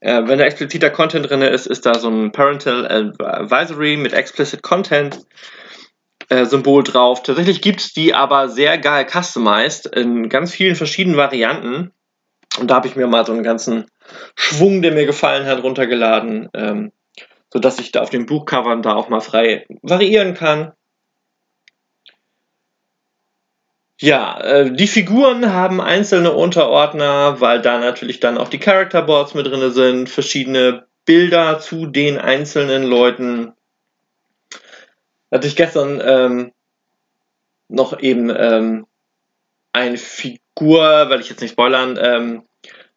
[0.00, 2.86] Äh, wenn da expliziter Content drin ist, ist da so ein Parental
[3.18, 5.20] Advisory mit Explicit Content.
[6.28, 7.22] Äh, Symbol drauf.
[7.22, 11.92] Tatsächlich gibt es die aber sehr geil customized in ganz vielen verschiedenen Varianten.
[12.58, 13.86] Und da habe ich mir mal so einen ganzen
[14.36, 16.50] Schwung, der mir gefallen hat, runtergeladen.
[16.54, 16.92] Ähm,
[17.52, 20.72] sodass ich da auf den Buchcovern da auch mal frei variieren kann.
[24.02, 29.34] Ja, äh, die Figuren haben einzelne Unterordner, weil da natürlich dann auch die Character Boards
[29.34, 33.52] mit drin sind, verschiedene Bilder zu den einzelnen Leuten.
[35.30, 36.52] Hatte ich gestern ähm,
[37.68, 38.86] noch eben ähm,
[39.72, 42.42] eine Figur, weil ich jetzt nicht spoilern, ähm,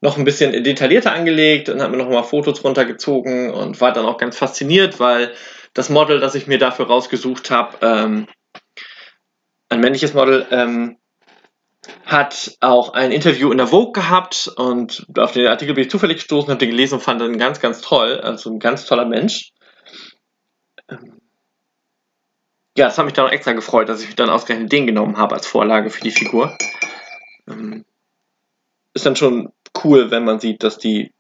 [0.01, 4.07] noch ein bisschen detaillierter angelegt und habe mir noch mal Fotos runtergezogen und war dann
[4.07, 5.33] auch ganz fasziniert, weil
[5.75, 8.27] das Model, das ich mir dafür rausgesucht habe, ähm,
[9.69, 10.97] ein männliches Model, ähm,
[12.06, 16.17] hat auch ein Interview in der Vogue gehabt und auf den Artikel bin ich zufällig
[16.17, 18.19] gestoßen, habe den gelesen und fand ihn ganz, ganz toll.
[18.21, 19.51] Also ein ganz toller Mensch.
[20.89, 21.19] Ähm,
[22.78, 25.36] ja, das hat mich dann auch extra gefreut, dass ich dann ausgerechnet den genommen habe
[25.36, 26.58] als Vorlage für die Figur.
[27.47, 27.86] Ähm,
[28.93, 29.51] ist dann schon
[29.84, 31.12] cool, wenn man sieht, dass die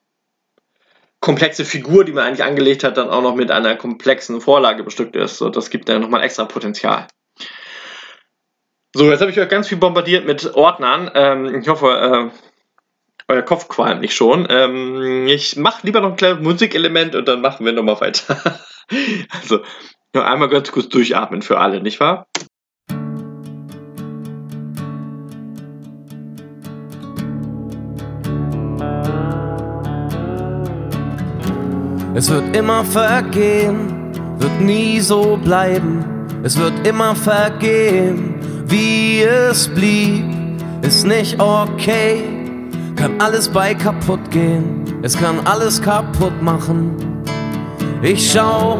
[1.19, 5.15] komplexe Figur, die man eigentlich angelegt hat, dann auch noch mit einer komplexen Vorlage bestückt
[5.15, 5.37] ist.
[5.37, 7.07] So, das gibt dann nochmal extra Potenzial.
[8.97, 11.11] So, jetzt habe ich euch ganz viel bombardiert mit Ordnern.
[11.15, 12.31] Ähm, ich hoffe, äh,
[13.27, 14.47] euer Kopf qualmt nicht schon.
[14.49, 18.37] Ähm, ich mache lieber noch ein kleines Musikelement und dann machen wir nochmal weiter.
[19.31, 19.59] also,
[20.13, 22.25] nur einmal ganz kurz durchatmen für alle, nicht wahr?
[32.13, 36.05] Es wird immer vergehen, wird nie so bleiben.
[36.43, 38.34] Es wird immer vergehen
[38.67, 40.25] wie es blieb,
[40.81, 42.23] ist nicht okay.
[42.95, 46.95] Kann alles bei kaputt gehen, es kann alles kaputt machen.
[48.01, 48.79] Ich schau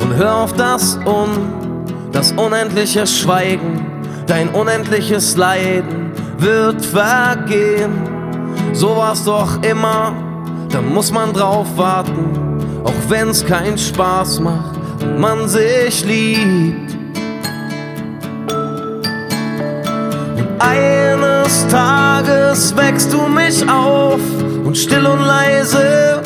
[0.00, 3.86] und hör auf das Un, das unendliche Schweigen,
[4.26, 7.92] dein unendliches Leiden wird vergehen.
[8.72, 10.14] So war's doch immer,
[10.68, 16.83] da muss man drauf warten, auch wenn's keinen Spaß macht und man sich liebt.
[20.74, 24.20] Eines Tages wächst du mich auf
[24.64, 26.20] und still und leise,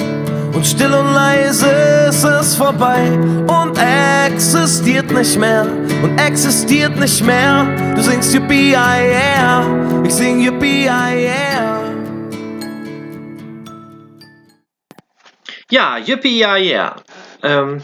[0.54, 1.70] und still und leise
[2.08, 3.10] ist es vorbei
[3.46, 3.78] und
[4.26, 5.66] existiert nicht mehr
[6.02, 7.66] und existiert nicht mehr.
[7.94, 9.66] Du singst Yippie, yeah,
[10.04, 11.78] ich sing Yippie, yeah.
[15.70, 16.96] Ja, Yippie, ja, yeah.
[17.42, 17.82] Ähm,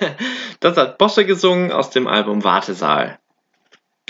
[0.60, 3.18] das hat Bosse gesungen aus dem Album Wartesaal.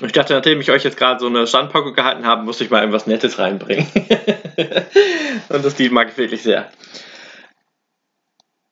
[0.02, 2.80] Ich dachte, nachdem ich euch jetzt gerade so eine Standpauke gehalten habe, muss ich mal
[2.80, 3.86] irgendwas Nettes reinbringen.
[5.48, 6.70] Und das Lied mag ich wirklich sehr.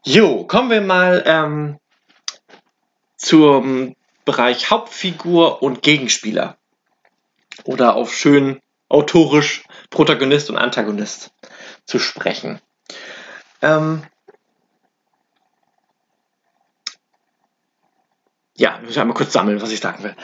[0.04, 1.78] Jo, kommen wir mal ähm,
[3.16, 6.58] zum Bereich Hauptfigur und Gegenspieler.
[7.64, 8.60] Oder auf schön
[8.90, 11.32] autorisch Protagonist und Antagonist
[11.86, 12.60] zu sprechen.
[13.62, 14.02] Ähm,
[18.56, 20.14] ja, ich muss einmal kurz sammeln, was ich sagen will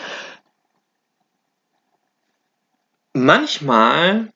[3.12, 4.32] manchmal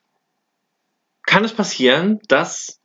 [1.23, 2.79] kann es passieren, dass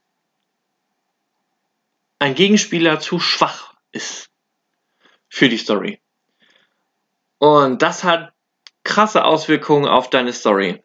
[2.19, 4.31] ein Gegenspieler zu schwach ist
[5.29, 6.01] für die Story.
[7.39, 8.33] Und das hat
[8.85, 10.83] krasse Auswirkungen auf deine Story.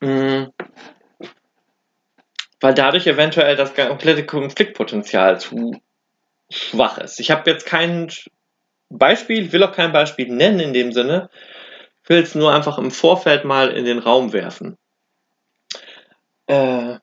[0.00, 0.52] Mhm.
[2.60, 5.80] Weil dadurch eventuell das komplette Konfliktpotenzial zu
[6.50, 7.20] schwach ist.
[7.20, 8.10] Ich habe jetzt kein
[8.88, 11.30] Beispiel, will auch kein Beispiel nennen in dem Sinne,
[12.10, 14.76] will es nur einfach im Vorfeld mal in den Raum werfen.
[16.46, 16.98] Äh,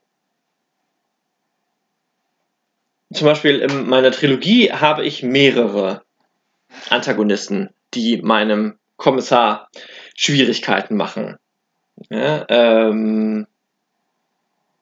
[3.13, 6.03] zum Beispiel in meiner Trilogie habe ich mehrere
[6.89, 9.69] Antagonisten, die meinem Kommissar
[10.13, 11.37] Schwierigkeiten machen.
[12.09, 13.47] Ja, ähm,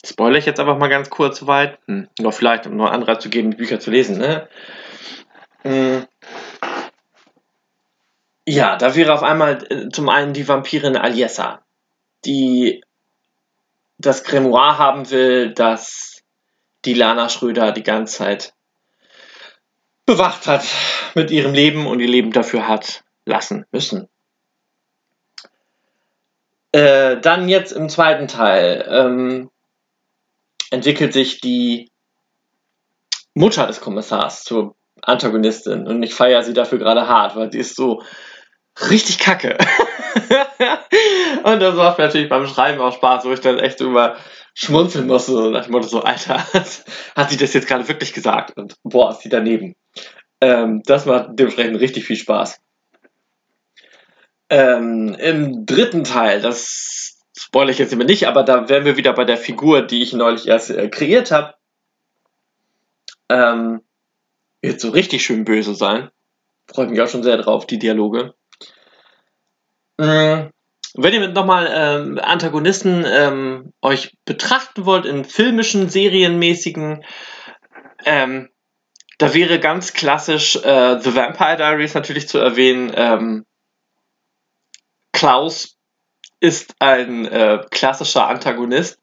[0.03, 1.77] spoilere ich jetzt einfach mal ganz kurz weit.
[1.85, 4.17] Hm, noch vielleicht, um noch Anreiz zu geben, Bücher zu lesen.
[4.17, 4.49] Ne?
[5.61, 6.07] Hm,
[8.47, 11.63] ja, da wäre auf einmal äh, zum einen die Vampirin Aliessa,
[12.25, 12.84] die
[13.97, 16.23] das Grimoire haben will, das
[16.86, 18.53] die Lana Schröder die ganze Zeit
[20.05, 20.65] bewacht hat
[21.15, 24.08] mit ihrem Leben und ihr Leben dafür hat lassen müssen.
[26.71, 29.49] Äh, dann jetzt im zweiten Teil ähm,
[30.69, 31.89] entwickelt sich die
[33.34, 37.75] Mutter des Kommissars zur Antagonistin und ich feiere sie dafür gerade hart, weil sie ist
[37.75, 38.03] so
[38.89, 39.57] richtig kacke.
[41.43, 44.17] und das macht mir natürlich beim Schreiben auch Spaß, wo ich dann echt über
[44.53, 46.45] schmunzeln musste, nach dem Motto so, Alter,
[47.15, 48.57] hat sie das jetzt gerade wirklich gesagt?
[48.57, 49.75] Und boah, ist sie daneben.
[50.41, 52.61] Ähm, das macht dementsprechend richtig viel Spaß.
[54.49, 59.13] Ähm, Im dritten Teil, das spoilere ich jetzt immer nicht, aber da wären wir wieder
[59.13, 61.55] bei der Figur, die ich neulich erst äh, kreiert habe.
[63.29, 63.81] Ähm,
[64.61, 66.09] wird so richtig schön böse sein.
[66.67, 68.33] Freue mich auch schon sehr drauf, die Dialoge.
[69.97, 70.49] Mm,
[70.97, 77.03] Wenn ihr nochmal ähm, Antagonisten ähm, euch betrachten wollt in filmischen, serienmäßigen,
[78.05, 78.49] ähm,
[79.17, 82.91] da wäre ganz klassisch äh, The Vampire Diaries natürlich zu erwähnen.
[82.95, 83.45] Ähm,
[85.12, 85.77] Klaus
[86.41, 88.99] ist ein äh, klassischer Antagonist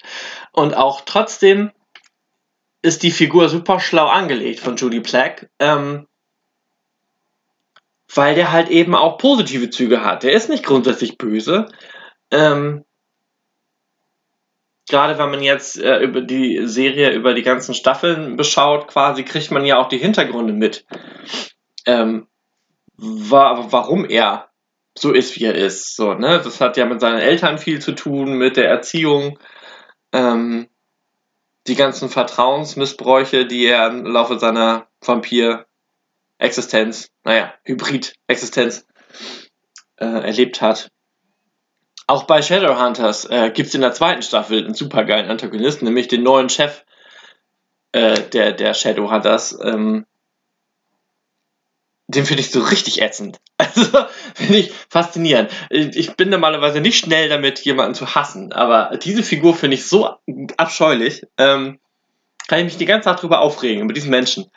[0.52, 1.72] und auch trotzdem
[2.83, 6.07] ist die Figur super schlau angelegt von Judy Plack, ähm,
[8.14, 10.22] weil der halt eben auch positive Züge hat.
[10.22, 11.68] Der ist nicht grundsätzlich böse.
[12.31, 12.85] Ähm,
[14.88, 19.51] Gerade wenn man jetzt äh, über die Serie, über die ganzen Staffeln beschaut, quasi kriegt
[19.51, 20.85] man ja auch die Hintergründe mit.
[21.87, 22.27] Ähm,
[22.96, 24.48] wa warum er
[24.96, 25.96] so ist, wie er ist.
[25.96, 26.40] So, ne?
[26.44, 29.38] Das hat ja mit seinen Eltern viel zu tun, mit der Erziehung.
[30.12, 30.68] Ähm,
[31.68, 34.88] die ganzen Vertrauensmissbräuche, die er im Laufe seiner
[36.42, 38.87] Vampir-Existenz, naja, Hybrid-Existenz
[39.96, 40.90] äh, erlebt hat.
[42.07, 46.24] Auch bei Shadowhunters äh, gibt es in der zweiten Staffel einen supergeilen Antagonisten, nämlich den
[46.24, 46.85] neuen Chef
[47.92, 49.59] äh, der, der Shadowhunters.
[49.62, 50.05] Ähm,
[52.09, 53.38] den finde ich so richtig ätzend.
[53.59, 55.52] Also finde ich faszinierend.
[55.70, 60.16] Ich bin normalerweise nicht schnell damit, jemanden zu hassen, aber diese Figur finde ich so
[60.57, 61.22] abscheulich.
[61.38, 61.78] Ähm,
[62.48, 64.50] kann ich mich die ganze Zeit drüber aufregen, über diesen Menschen.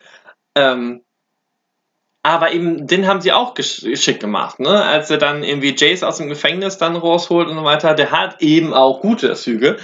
[0.56, 1.05] Ähm,
[2.26, 4.84] aber eben, den haben sie auch geschickt gemacht, ne?
[4.84, 8.42] Als er dann irgendwie Jace aus dem Gefängnis dann rausholt und so weiter, der hat
[8.42, 9.78] eben auch gute Züge.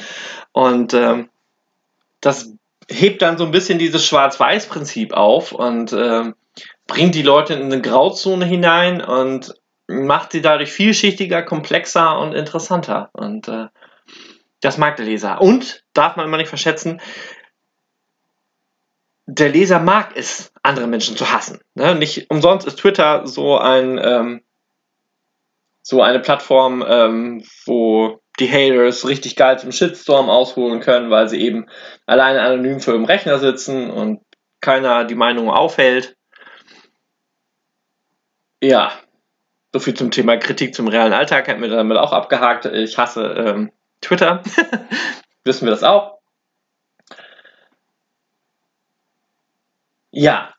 [0.52, 1.30] Und ähm,
[2.20, 2.52] das
[2.90, 6.34] hebt dann so ein bisschen dieses Schwarz-Weiß-Prinzip auf und ähm,
[6.88, 9.54] bringt die Leute in eine Grauzone hinein und
[9.88, 13.12] macht sie dadurch vielschichtiger, komplexer und interessanter.
[13.14, 13.68] Und äh,
[14.62, 15.42] das mag der Leser.
[15.42, 17.02] Und, darf man immer nicht verschätzen,
[19.26, 21.60] der Leser mag es, andere Menschen zu hassen.
[21.76, 21.96] Ne?
[21.96, 24.42] Nicht umsonst ist Twitter so ein ähm,
[25.84, 31.42] so eine Plattform, ähm, wo die Haters richtig geil zum Shitstorm ausholen können, weil sie
[31.42, 31.68] eben
[32.06, 34.22] alleine anonym für im Rechner sitzen und
[34.62, 36.16] keiner die Meinung aufhält.
[38.62, 38.92] Ja,
[39.74, 42.66] so viel zum Thema Kritik zum realen Alltag hätten wir damit auch abgehakt.
[42.66, 44.44] Ich hasse ähm, Twitter.
[45.44, 46.21] Wissen wir das auch.
[50.12, 50.54] Ja,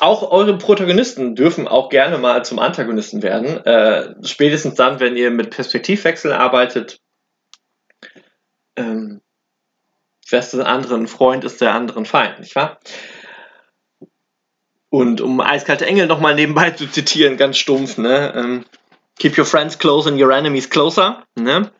[0.00, 3.64] auch eure Protagonisten dürfen auch gerne mal zum Antagonisten werden.
[3.64, 7.00] Äh, spätestens dann, wenn ihr mit Perspektivwechsel arbeitet.
[8.76, 9.20] Ähm,
[10.28, 12.80] wer ist der anderen Freund, ist der anderen Feind, nicht wahr?
[14.90, 18.32] Und um Eiskalte Engel nochmal nebenbei zu zitieren, ganz stumpf, ne?
[18.34, 18.64] Ähm,
[19.18, 21.70] keep your friends close and your enemies closer, ne?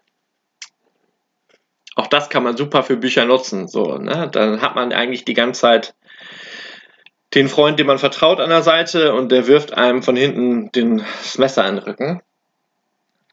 [1.96, 4.28] Auch das kann man super für Bücher nutzen, so, ne?
[4.30, 5.94] Dann hat man eigentlich die ganze Zeit
[7.34, 10.98] den Freund, dem man vertraut, an der Seite und der wirft einem von hinten den,
[10.98, 12.22] das Messer in den Rücken.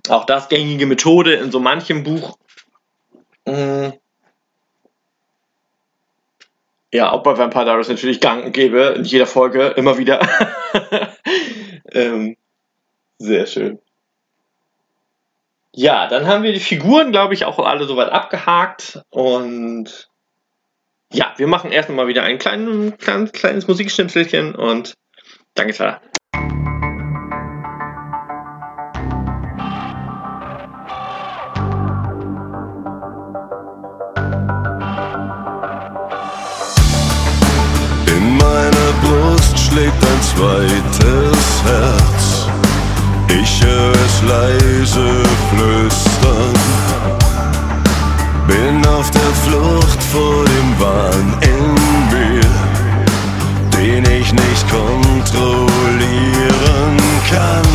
[0.10, 2.38] Auch das gängige Methode in so manchem Buch.
[3.46, 3.94] Mhm.
[6.94, 10.20] Ja, auch bei Vampire Diaries natürlich gang und gäbe, in jeder Folge, immer wieder.
[11.94, 12.36] ähm,
[13.18, 13.80] sehr schön.
[15.74, 20.11] Ja, dann haben wir die Figuren, glaube ich, auch alle soweit abgehakt und
[21.14, 24.94] ja, wir machen erst mal wieder ein klein, klein, kleines Musikschnipselchen und
[25.56, 26.02] dann geht's weiter.
[38.08, 42.48] In meiner Brust schlägt ein zweites Herz.
[43.28, 46.81] Ich höre es leise flüstern.
[48.52, 51.74] Bin auf der Flucht vor dem Wahn in
[52.12, 52.52] mir,
[53.78, 56.98] den ich nicht kontrollieren
[57.30, 57.68] kann.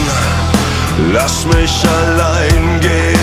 [1.13, 3.16] Lass mich allein, geh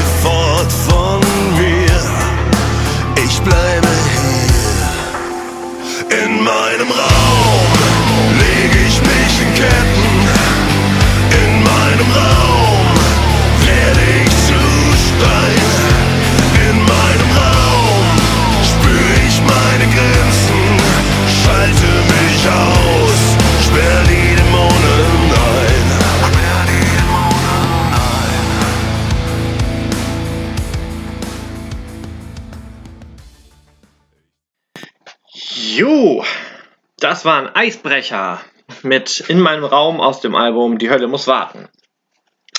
[37.24, 38.42] das war ein Eisbrecher
[38.82, 41.70] mit In meinem Raum aus dem Album Die Hölle muss warten.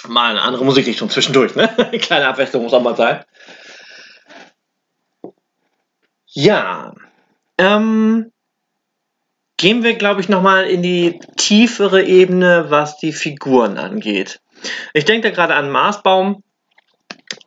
[0.09, 1.69] Mal eine andere Musikrichtung zwischendurch, ne?
[2.01, 3.23] Kleine Abwechslung muss auch mal sein.
[6.29, 6.95] Ja,
[7.59, 8.33] ähm,
[9.59, 14.41] gehen wir, glaube ich, nochmal in die tiefere Ebene, was die Figuren angeht.
[14.95, 16.43] Ich denke da gerade an Marsbaum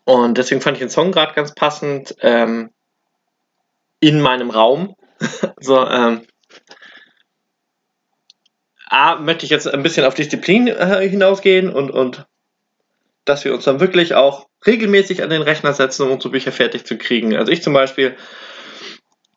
[0.05, 2.69] und deswegen fand ich den Song gerade ganz passend ähm,
[3.99, 4.95] in meinem Raum.
[5.59, 6.21] so, ähm,
[8.89, 12.25] A, möchte ich jetzt ein bisschen auf Disziplin äh, hinausgehen und, und
[13.25, 16.85] dass wir uns dann wirklich auch regelmäßig an den Rechner setzen, um unsere Bücher fertig
[16.85, 17.35] zu kriegen.
[17.35, 18.15] Also ich zum Beispiel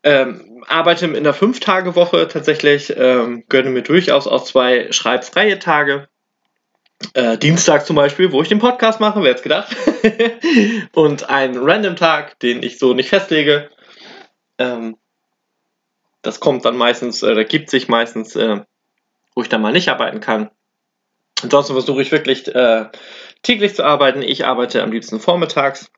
[0.03, 6.09] ähm, arbeite in der Fünf-Tage-Woche tatsächlich, ähm, gönne mir durchaus auch zwei schreibfreie Tage.
[7.15, 9.75] Äh, Dienstag zum Beispiel, wo ich den Podcast mache, wer hätte gedacht.
[10.95, 13.71] und einen Random-Tag, den ich so nicht festlege.
[14.59, 14.97] Ähm,
[16.23, 18.61] das kommt dann meistens, äh, gibt sich meistens, äh,
[19.41, 20.51] wo ich dann mal nicht arbeiten kann.
[21.43, 22.91] Ansonsten versuche ich wirklich äh,
[23.41, 24.21] täglich zu arbeiten.
[24.21, 25.91] Ich arbeite am liebsten vormittags.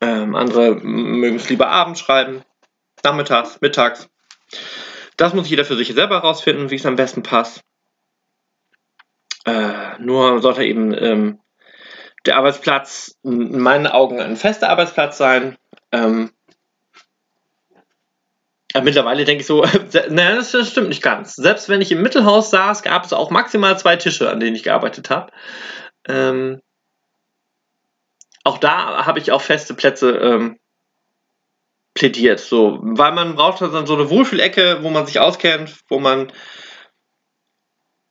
[0.00, 2.44] Ähm, andere mögen es lieber abends schreiben,
[3.02, 4.08] nachmittags, mittags.
[5.16, 7.64] Das muss jeder für sich selber herausfinden, wie es am besten passt.
[9.44, 11.40] Äh, nur sollte eben ähm,
[12.24, 15.58] der Arbeitsplatz in meinen Augen ein fester Arbeitsplatz sein.
[15.90, 16.30] Ähm,
[18.76, 19.62] ja, mittlerweile denke ich so,
[20.10, 21.34] nein, das, stimmt nicht ganz.
[21.34, 24.64] Selbst wenn ich im Mittelhaus saß, gab es auch maximal zwei Tische, an denen ich
[24.64, 25.32] gearbeitet habe.
[26.06, 26.60] Ähm,
[28.44, 30.58] auch da habe ich auf feste Plätze ähm,
[31.94, 36.30] plädiert, so, weil man braucht dann so eine Wohlfühlecke, wo man sich auskennt, wo man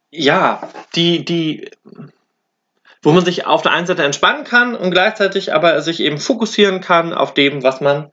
[0.09, 1.69] ja, die, die,
[3.03, 6.81] wo man sich auf der einen Seite entspannen kann und gleichzeitig aber sich eben fokussieren
[6.81, 8.11] kann auf dem, was man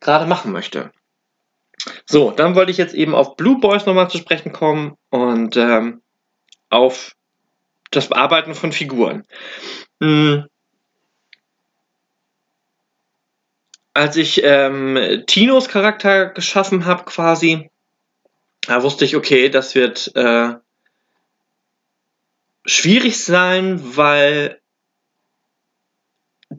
[0.00, 0.92] gerade machen möchte.
[2.06, 6.02] So, dann wollte ich jetzt eben auf Blue Boys nochmal zu sprechen kommen und ähm,
[6.68, 7.14] auf
[7.90, 9.24] das Bearbeiten von Figuren.
[10.00, 10.46] Hm.
[13.92, 17.70] Als ich ähm, Tinos Charakter geschaffen habe, quasi,
[18.62, 20.54] da wusste ich, okay, das wird äh,
[22.64, 24.60] schwierig sein, weil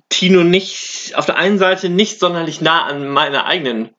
[0.10, 3.96] Tino nicht auf der einen Seite nicht sonderlich nah an meine eigenen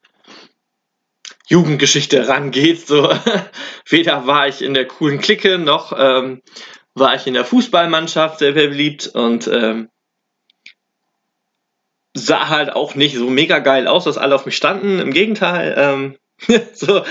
[1.47, 2.87] Jugendgeschichte rangeht.
[2.87, 3.09] So,
[3.87, 6.41] weder war ich in der coolen Clique, noch ähm,
[6.95, 9.89] war ich in der Fußballmannschaft sehr, sehr beliebt und ähm,
[12.13, 14.99] sah halt auch nicht so mega geil aus, dass alle auf mich standen.
[14.99, 16.17] Im Gegenteil, ähm,
[16.73, 17.03] so,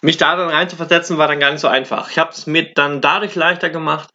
[0.00, 2.10] mich da dann reinzuversetzen, war dann gar nicht so einfach.
[2.10, 4.08] Ich habe es mir dann dadurch leichter gemacht,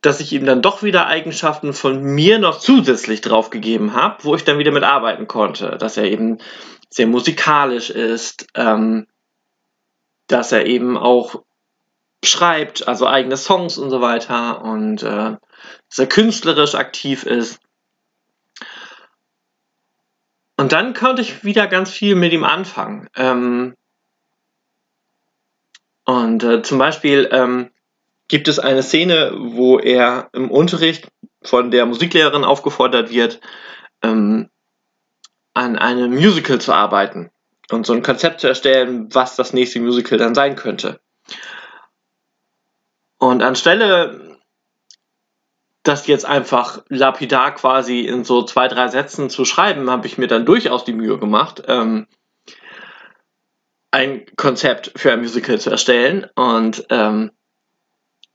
[0.00, 4.44] dass ich ihm dann doch wieder Eigenschaften von mir noch zusätzlich draufgegeben habe, wo ich
[4.44, 5.76] dann wieder mit arbeiten konnte.
[5.78, 6.38] Dass er eben
[6.90, 9.06] sehr musikalisch ist, ähm,
[10.26, 11.42] dass er eben auch
[12.24, 15.36] schreibt, also eigene Songs und so weiter und äh,
[15.96, 17.60] er künstlerisch aktiv ist.
[20.56, 23.08] Und dann konnte ich wieder ganz viel mit ihm anfangen.
[23.14, 23.76] Ähm,
[26.04, 27.70] und äh, zum Beispiel ähm,
[28.26, 31.08] gibt es eine Szene, wo er im Unterricht
[31.42, 33.40] von der Musiklehrerin aufgefordert wird,
[34.02, 34.50] ähm,
[35.58, 37.30] an einem Musical zu arbeiten
[37.70, 41.00] und so ein Konzept zu erstellen, was das nächste Musical dann sein könnte.
[43.18, 44.38] Und anstelle
[45.82, 50.28] das jetzt einfach lapidar quasi in so zwei, drei Sätzen zu schreiben, habe ich mir
[50.28, 52.06] dann durchaus die Mühe gemacht, ähm,
[53.90, 57.32] ein Konzept für ein Musical zu erstellen und ähm,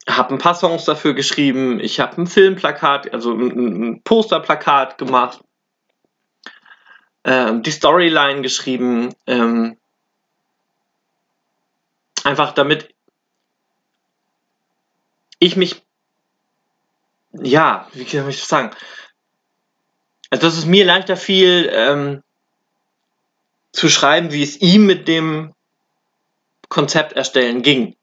[0.10, 1.80] habe ein paar Songs dafür geschrieben.
[1.80, 5.40] Ich habe ein Filmplakat, also ein, ein Posterplakat gemacht
[7.26, 9.16] die Storyline geschrieben.
[9.28, 9.78] Ähm,
[12.24, 12.94] einfach damit
[15.40, 15.82] ich mich,
[17.34, 18.72] ja, wie kann ich das sagen?
[20.30, 22.24] Also, dass es mir leichter fiel, ähm,
[23.72, 25.54] zu schreiben, wie es ihm mit dem
[26.70, 27.96] Konzept erstellen ging.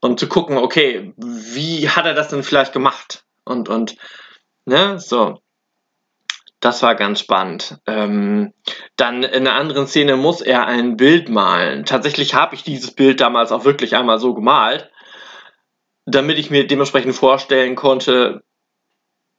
[0.00, 3.24] Und zu gucken, okay, wie hat er das denn vielleicht gemacht?
[3.44, 3.96] Und, und,
[4.64, 5.42] ne, so.
[6.60, 7.78] Das war ganz spannend.
[7.86, 8.52] Ähm,
[8.96, 11.84] dann in einer anderen Szene muss er ein Bild malen.
[11.84, 14.90] Tatsächlich habe ich dieses Bild damals auch wirklich einmal so gemalt,
[16.04, 18.42] damit ich mir dementsprechend vorstellen konnte,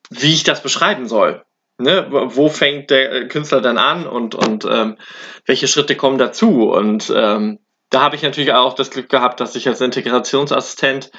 [0.09, 1.43] wie ich das beschreiben soll.
[1.77, 2.07] Ne?
[2.09, 4.97] Wo fängt der Künstler dann an und, und ähm,
[5.45, 6.71] welche Schritte kommen dazu?
[6.71, 7.59] Und ähm,
[7.89, 11.11] da habe ich natürlich auch das Glück gehabt, dass ich als Integrationsassistent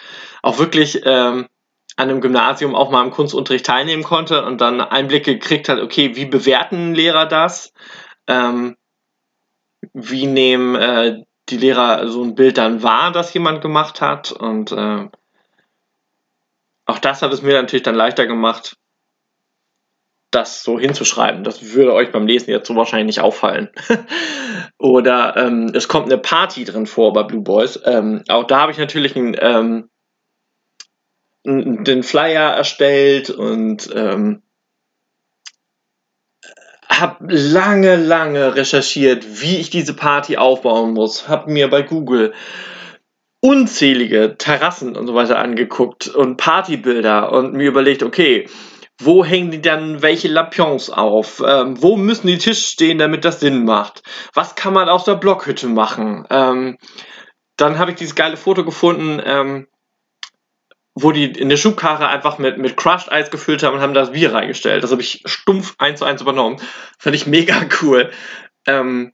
[0.42, 1.48] auch wirklich ähm,
[1.96, 6.16] an einem Gymnasium auch mal im Kunstunterricht teilnehmen konnte und dann Einblicke gekriegt hat, okay,
[6.16, 7.72] wie bewerten Lehrer das?
[8.26, 8.76] Ähm,
[9.92, 14.32] wie nehmen äh, die Lehrer so ein Bild dann wahr, das jemand gemacht hat?
[14.32, 15.08] Und äh,
[16.86, 18.76] auch das hat es mir natürlich dann leichter gemacht,
[20.30, 21.44] das so hinzuschreiben.
[21.44, 23.70] Das würde euch beim Lesen jetzt so wahrscheinlich nicht auffallen.
[24.78, 27.80] Oder ähm, es kommt eine Party drin vor bei Blue Boys.
[27.84, 29.89] Ähm, auch da habe ich natürlich einen, ähm,
[31.44, 34.42] den Flyer erstellt und ähm,
[36.88, 41.28] habe lange, lange recherchiert, wie ich diese Party aufbauen muss.
[41.28, 42.34] Habe mir bei Google
[43.40, 48.46] unzählige Terrassen und so weiter angeguckt und Partybilder und mir überlegt, okay,
[49.02, 51.42] wo hängen die dann welche Lampions auf?
[51.46, 54.02] Ähm, wo müssen die Tische stehen, damit das Sinn macht?
[54.34, 56.26] Was kann man aus der Blockhütte machen?
[56.28, 56.76] Ähm,
[57.56, 59.68] dann habe ich dieses geile Foto gefunden, ähm,
[61.02, 64.12] wo die in der Schubkarre einfach mit, mit Crushed Eis gefüllt haben und haben das
[64.12, 64.82] Bier reingestellt.
[64.82, 66.60] Das habe ich stumpf eins zu eins übernommen.
[66.98, 68.10] Fand ich mega cool.
[68.66, 69.12] Ähm,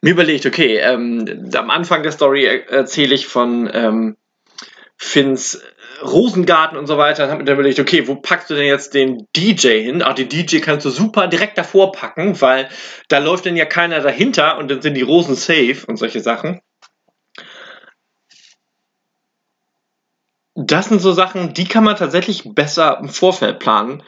[0.00, 4.16] mir überlegt, okay, ähm, am Anfang der Story erzähle ich von ähm,
[4.96, 5.62] Finns
[6.02, 7.22] Rosengarten und so weiter.
[7.22, 10.02] Dann habe mir überlegt, okay, wo packst du denn jetzt den DJ hin?
[10.04, 12.68] Ach, den DJ kannst du super direkt davor packen, weil
[13.08, 16.60] da läuft dann ja keiner dahinter und dann sind die Rosen safe und solche Sachen.
[20.66, 24.02] Das sind so Sachen, die kann man tatsächlich besser im Vorfeld planen,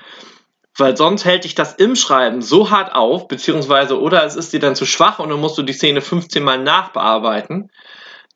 [0.77, 4.61] weil sonst hält dich das im Schreiben so hart auf, beziehungsweise oder es ist dir
[4.61, 7.71] dann zu schwach und dann musst du die Szene 15 Mal nachbearbeiten.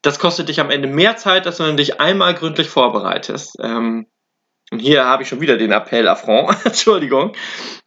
[0.02, 3.56] Das kostet dich am Ende mehr Zeit, als wenn du dich einmal gründlich vorbereitest.
[3.60, 4.06] Ähm,
[4.70, 6.56] und hier habe ich schon wieder den Appell Affront.
[6.64, 7.34] Entschuldigung.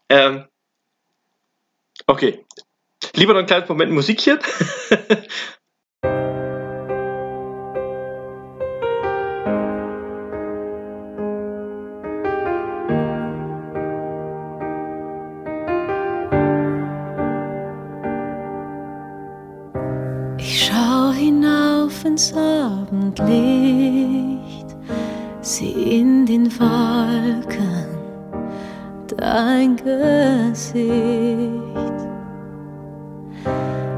[0.09, 0.45] Ähm,
[2.07, 2.45] okay.
[3.13, 4.39] Lieber noch ein kleines Moment Musikchen.
[22.21, 23.25] ins Abendlicht,
[25.41, 27.87] sieh in den Wolken
[29.17, 31.01] dein Gesicht.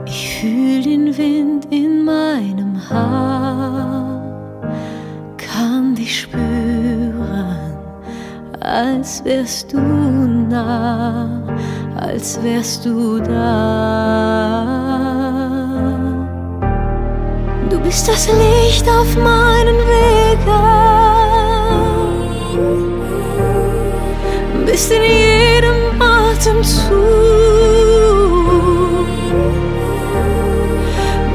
[0.06, 4.22] Ich fühl den Wind in meinem Haar,
[5.36, 7.74] kann dich spüren,
[8.62, 11.44] als wärst du nah,
[11.98, 14.83] als wärst du da
[17.94, 20.66] bist das Licht auf meinen Wegen,
[24.66, 26.90] bist in jedem Atemzug.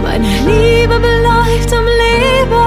[0.02, 2.66] Meine Liebe bleibt am Leben,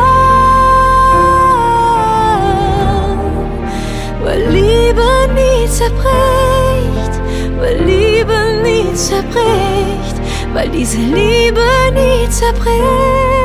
[4.23, 7.13] weil Liebe nie zerbricht,
[7.59, 10.15] weil Liebe nie zerbricht,
[10.53, 13.40] weil diese Liebe nie zerbricht.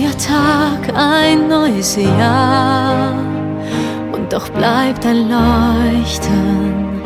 [0.00, 3.14] Neuer Tag, ein neues Jahr.
[4.12, 7.02] Und doch bleibt ein Leuchten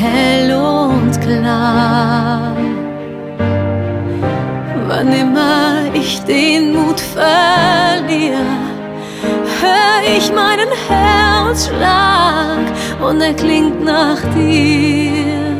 [0.00, 2.56] hell und klar.
[4.86, 8.46] Wann immer ich den Mut verliere,
[9.60, 12.64] hör ich meinen Herzschlag
[13.06, 15.56] und er klingt nach dir,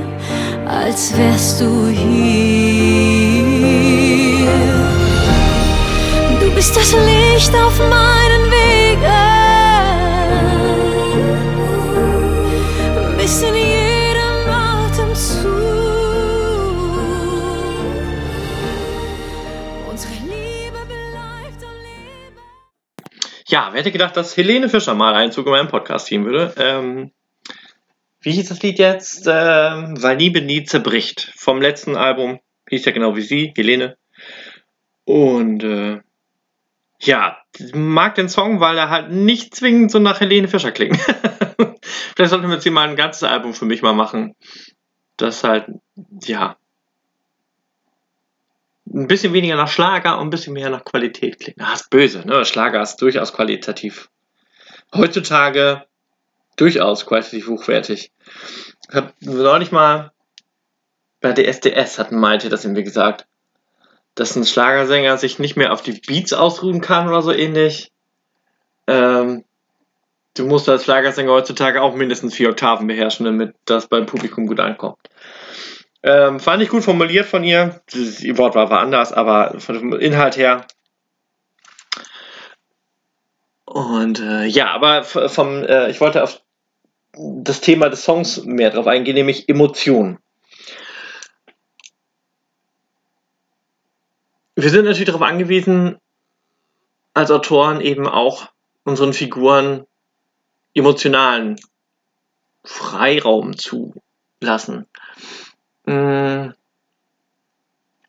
[0.66, 3.27] als wärst du hier
[6.68, 9.00] bist das Licht auf meinen Wegen.
[13.16, 15.46] Bist in jedem Atemzug.
[19.88, 22.36] Unsere Liebe bleibt am Leben.
[23.46, 26.52] Ja, wer hätte gedacht, dass Helene Fischer mal Einzug in meinem Podcast ziehen würde?
[26.58, 27.12] Ähm,
[28.20, 29.26] wie hieß das Lied jetzt?
[29.26, 31.32] Ähm, Weil Liebe nie zerbricht.
[31.34, 32.40] Vom letzten Album.
[32.68, 33.96] Hieß ja genau wie sie, Helene.
[35.06, 36.00] Und äh,
[37.00, 37.38] ja,
[37.72, 40.98] mag den Song, weil er halt nicht zwingend so nach Helene Fischer klingt.
[42.16, 44.34] Vielleicht sollten wir jetzt hier mal ein ganzes Album für mich mal machen.
[45.16, 45.66] Das halt,
[46.24, 46.56] ja,
[48.92, 51.60] ein bisschen weniger nach Schlager und ein bisschen mehr nach Qualität klingt.
[51.60, 52.44] Ah, ist böse, ne?
[52.44, 54.08] Schlager ist durchaus qualitativ.
[54.94, 55.84] Heutzutage
[56.56, 58.10] durchaus qualitativ hochwertig.
[58.88, 60.12] Ich habe neulich mal
[61.20, 63.26] bei der SDS hatten Malte das irgendwie gesagt
[64.18, 67.92] dass ein Schlagersänger sich nicht mehr auf die Beats ausruhen kann oder so ähnlich.
[68.88, 69.44] Ähm,
[70.34, 74.58] du musst als Schlagersänger heutzutage auch mindestens vier Oktaven beherrschen, damit das beim Publikum gut
[74.58, 74.98] ankommt.
[76.02, 77.80] Ähm, fand ich gut formuliert von ihr.
[77.92, 80.66] Die Wortwahl war anders, aber vom Inhalt her.
[83.66, 86.40] Und äh, ja, aber vom, äh, ich wollte auf
[87.12, 90.18] das Thema des Songs mehr drauf eingehen, nämlich Emotionen.
[94.62, 95.98] Wir sind natürlich darauf angewiesen,
[97.14, 98.48] als Autoren eben auch
[98.82, 99.86] unseren Figuren
[100.74, 101.60] emotionalen
[102.64, 103.94] Freiraum zu
[104.40, 104.86] lassen.
[105.84, 106.50] Mm.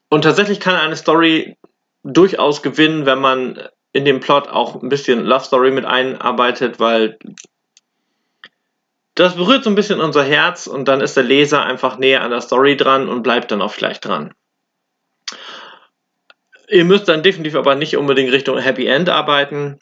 [0.09, 1.55] Und tatsächlich kann eine Story
[2.03, 7.19] durchaus gewinnen, wenn man in dem Plot auch ein bisschen Love Story mit einarbeitet, weil
[9.13, 12.31] das berührt so ein bisschen unser Herz und dann ist der Leser einfach näher an
[12.31, 14.33] der Story dran und bleibt dann auch vielleicht dran.
[16.69, 19.79] Ihr müsst dann definitiv aber nicht unbedingt Richtung Happy End arbeiten.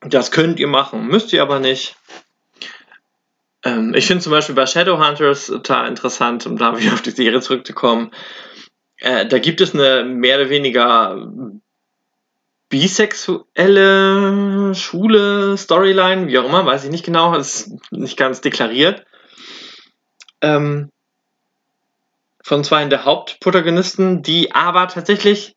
[0.00, 1.96] Das könnt ihr machen, müsst ihr aber nicht.
[3.64, 7.40] Ähm, ich finde zum Beispiel bei Shadowhunters total interessant, um da wieder auf die Serie
[7.40, 8.12] zurückzukommen.
[8.98, 11.28] Äh, da gibt es eine mehr oder weniger
[12.68, 19.04] bisexuelle Schule, Storyline, wie auch immer, weiß ich nicht genau, ist nicht ganz deklariert.
[20.40, 20.90] Ähm,
[22.42, 25.56] von zwei der Hauptprotagonisten, die aber tatsächlich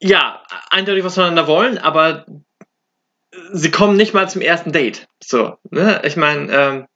[0.00, 2.26] ja, eindeutig was voneinander wollen, aber
[3.52, 5.08] sie kommen nicht mal zum ersten Date.
[5.22, 6.00] So, ne?
[6.04, 6.86] Ich meine, ähm,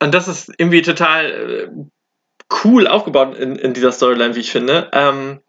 [0.00, 1.68] und das ist irgendwie total äh,
[2.64, 4.90] cool aufgebaut in, in dieser Storyline, wie ich finde.
[4.92, 5.40] Ähm,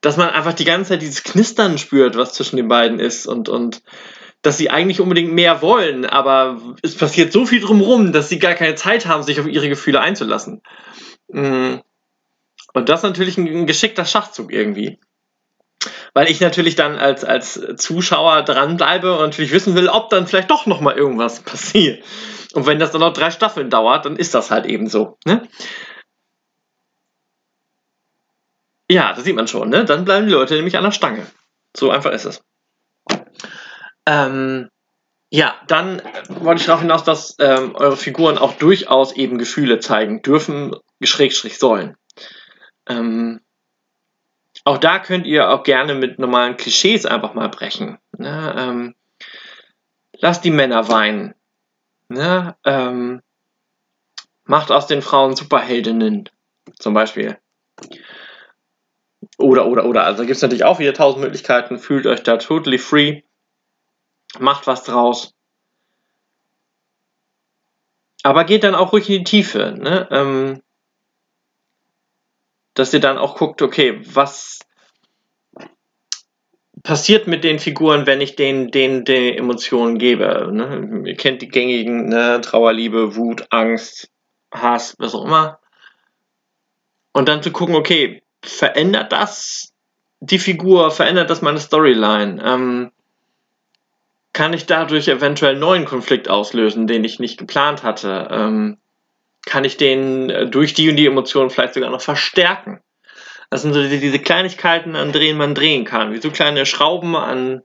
[0.00, 3.48] dass man einfach die ganze Zeit dieses Knistern spürt, was zwischen den beiden ist und,
[3.48, 3.82] und
[4.42, 8.54] dass sie eigentlich unbedingt mehr wollen, aber es passiert so viel drumherum, dass sie gar
[8.54, 10.62] keine Zeit haben, sich auf ihre Gefühle einzulassen.
[11.28, 11.76] Mm.
[12.76, 14.98] Und das ist natürlich ein geschickter Schachzug irgendwie.
[16.12, 20.50] Weil ich natürlich dann als, als Zuschauer dranbleibe und natürlich wissen will, ob dann vielleicht
[20.50, 22.04] doch nochmal irgendwas passiert.
[22.52, 25.16] Und wenn das dann noch drei Staffeln dauert, dann ist das halt eben so.
[25.24, 25.48] Ne?
[28.90, 29.86] Ja, das sieht man schon, ne?
[29.86, 31.26] Dann bleiben die Leute nämlich an der Stange.
[31.74, 32.42] So einfach ist es.
[34.04, 34.68] Ähm,
[35.30, 40.20] ja, dann wollte ich darauf hinaus, dass ähm, eure Figuren auch durchaus eben Gefühle zeigen
[40.20, 41.96] dürfen, Schrägstrich sollen.
[42.88, 43.40] Ähm,
[44.64, 47.98] auch da könnt ihr auch gerne mit normalen Klischees einfach mal brechen.
[48.16, 48.54] Ne?
[48.56, 48.94] Ähm,
[50.18, 51.34] lasst die Männer weinen.
[52.08, 52.56] Ne?
[52.64, 53.22] Ähm,
[54.44, 56.28] macht aus den Frauen Superheldinnen,
[56.78, 57.38] zum Beispiel.
[59.38, 60.04] Oder, oder, oder.
[60.04, 61.78] Also gibt es natürlich auch wieder tausend Möglichkeiten.
[61.78, 63.22] Fühlt euch da totally free.
[64.38, 65.34] Macht was draus.
[68.22, 69.74] Aber geht dann auch ruhig in die Tiefe.
[69.78, 70.08] Ne?
[70.10, 70.62] Ähm,
[72.76, 74.60] dass ihr dann auch guckt, okay, was
[76.82, 80.48] passiert mit den Figuren, wenn ich denen, denen die Emotionen gebe.
[80.52, 81.02] Ne?
[81.04, 82.40] Ihr kennt die gängigen ne?
[82.42, 84.08] Trauer, Liebe, Wut, Angst,
[84.52, 85.58] Hass, was auch immer.
[87.12, 89.72] Und dann zu gucken, okay, verändert das
[90.20, 92.42] die Figur, verändert das meine Storyline?
[92.44, 92.92] Ähm,
[94.32, 98.28] kann ich dadurch eventuell neuen Konflikt auslösen, den ich nicht geplant hatte?
[98.30, 98.78] Ähm,
[99.46, 102.80] kann ich den äh, durch die und die Emotionen vielleicht sogar noch verstärken?
[103.48, 107.62] Das sind so diese, Kleinigkeiten, an denen man drehen kann, wie so kleine Schrauben an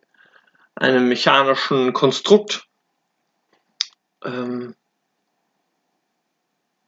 [0.75, 2.67] einem mechanischen Konstrukt.
[4.23, 4.75] Ähm,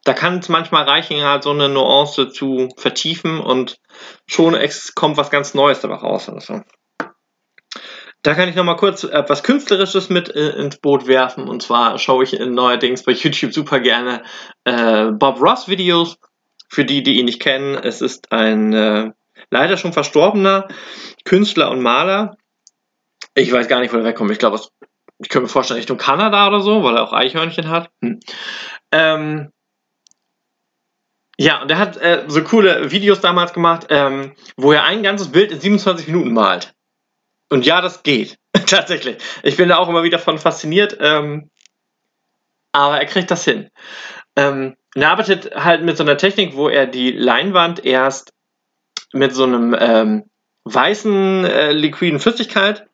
[0.04, 3.80] da kann es manchmal reichen, halt so eine Nuance zu vertiefen und
[4.28, 4.58] schon
[4.96, 6.30] kommt was ganz Neues dabei raus.
[6.30, 6.62] Also.
[8.24, 11.50] Da kann ich noch mal kurz etwas Künstlerisches mit äh, ins Boot werfen.
[11.50, 14.24] Und zwar schaue ich neuerdings bei YouTube super gerne
[14.64, 16.18] äh, Bob Ross Videos.
[16.70, 19.12] Für die, die ihn nicht kennen, es ist ein äh,
[19.52, 20.68] leider schon verstorbener
[21.24, 22.38] Künstler und Maler.
[23.36, 24.32] Ich weiß gar nicht, wo er wegkommt.
[24.32, 24.60] Ich glaube,
[25.20, 27.92] ich könnte mir vorstellen, Richtung Kanada oder so, weil er auch Eichhörnchen hat.
[28.02, 28.20] Hm.
[28.92, 29.52] Ähm,
[31.38, 35.32] ja, und er hat äh, so coole Videos damals gemacht, ähm, wo er ein ganzes
[35.32, 36.73] Bild in 27 Minuten malt.
[37.50, 38.38] Und ja, das geht.
[38.68, 39.18] Tatsächlich.
[39.44, 40.98] Ich bin da auch immer wieder von fasziniert.
[41.00, 41.50] Ähm,
[42.72, 43.70] aber er kriegt das hin.
[44.36, 48.34] Ähm, er arbeitet halt mit so einer Technik, wo er die Leinwand erst
[49.12, 50.24] mit so einem ähm,
[50.66, 52.88] weißen äh, liquiden Flüssigkeit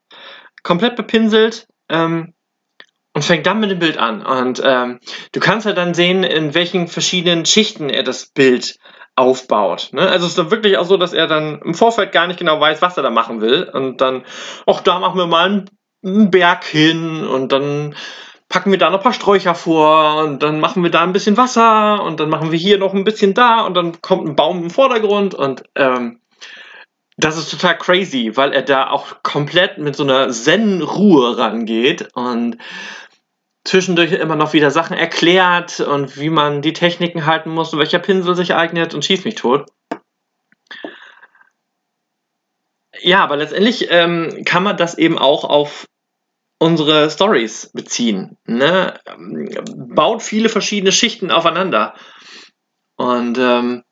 [0.63, 2.33] komplett bepinselt ähm,
[3.13, 4.25] und fängt dann mit dem Bild an.
[4.25, 4.99] Und ähm,
[5.31, 8.77] du kannst halt dann sehen, in welchen verschiedenen Schichten er das Bild
[9.19, 9.89] aufbaut.
[9.91, 10.01] Ne?
[10.01, 12.59] Also es ist dann wirklich auch so, dass er dann im Vorfeld gar nicht genau
[12.59, 13.63] weiß, was er da machen will.
[13.63, 14.23] Und dann,
[14.65, 15.69] ach, da machen wir mal einen,
[16.03, 17.95] einen Berg hin und dann
[18.47, 21.37] packen wir da noch ein paar Sträucher vor und dann machen wir da ein bisschen
[21.37, 24.63] Wasser und dann machen wir hier noch ein bisschen da und dann kommt ein Baum
[24.63, 26.19] im Vordergrund und ähm,
[27.17, 32.57] das ist total crazy, weil er da auch komplett mit so einer Zen-Ruhe rangeht und
[33.63, 37.99] zwischendurch immer noch wieder Sachen erklärt und wie man die Techniken halten muss und welcher
[37.99, 39.69] Pinsel sich eignet und schießt mich tot.
[43.01, 45.87] Ja, aber letztendlich ähm, kann man das eben auch auf
[46.57, 48.37] unsere Stories beziehen.
[48.45, 48.99] Ne?
[49.75, 51.95] Baut viele verschiedene Schichten aufeinander.
[52.97, 53.83] Und ähm,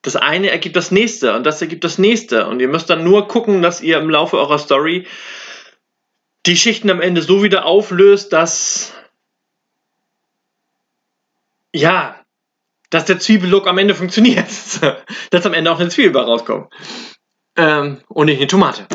[0.00, 2.46] das eine ergibt das nächste und das ergibt das nächste.
[2.46, 5.06] Und ihr müsst dann nur gucken, dass ihr im Laufe eurer Story
[6.46, 8.92] die Schichten am Ende so wieder auflöst, dass
[11.72, 12.16] ja,
[12.90, 14.48] dass der Zwiebellook am Ende funktioniert.
[15.30, 16.72] dass am Ende auch eine Zwiebel rauskommt.
[17.56, 18.86] Ähm, und nicht eine Tomate.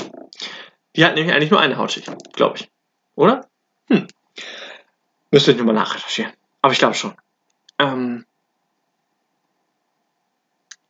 [0.95, 2.69] Die hat nämlich eigentlich nur eine Hautschicht, glaube ich.
[3.15, 3.47] Oder?
[3.87, 4.07] Hm.
[5.31, 6.33] Müsste ich nur mal nachrecherchieren.
[6.61, 7.13] Aber ich glaube schon.
[7.79, 8.25] Ähm,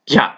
[0.07, 0.36] ja,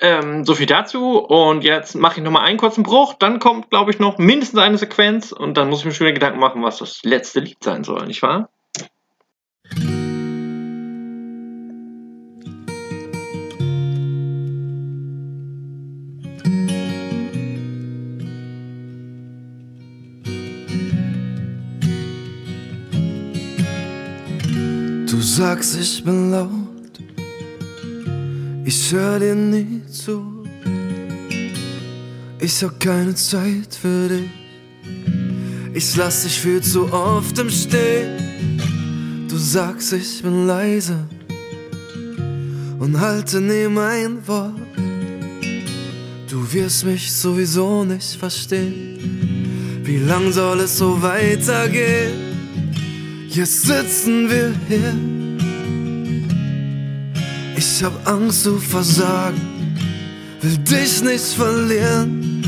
[0.00, 1.18] ähm, so viel dazu.
[1.18, 3.14] Und jetzt mache ich nochmal einen kurzen Bruch.
[3.14, 5.32] Dann kommt, glaube ich, noch mindestens eine Sequenz.
[5.32, 8.06] Und dann muss ich mir schon wieder Gedanken machen, was das letzte Lied sein soll,
[8.06, 8.48] nicht wahr?
[25.10, 26.67] Du sagst, ich bin laut,
[28.68, 30.44] ich hör dir nie zu.
[32.38, 34.30] Ich hab keine Zeit für dich,
[35.72, 38.58] ich lass dich viel zu oft im Stehen.
[39.26, 40.98] Du sagst, ich bin leise
[42.78, 44.54] und halte nie mein Wort.
[46.28, 49.80] Du wirst mich sowieso nicht verstehen.
[49.82, 52.12] Wie lang soll es so weitergehen?
[53.30, 55.17] Jetzt sitzen wir hier.
[57.58, 59.74] Ich hab Angst zu versagen,
[60.40, 62.44] will dich nicht verlieren.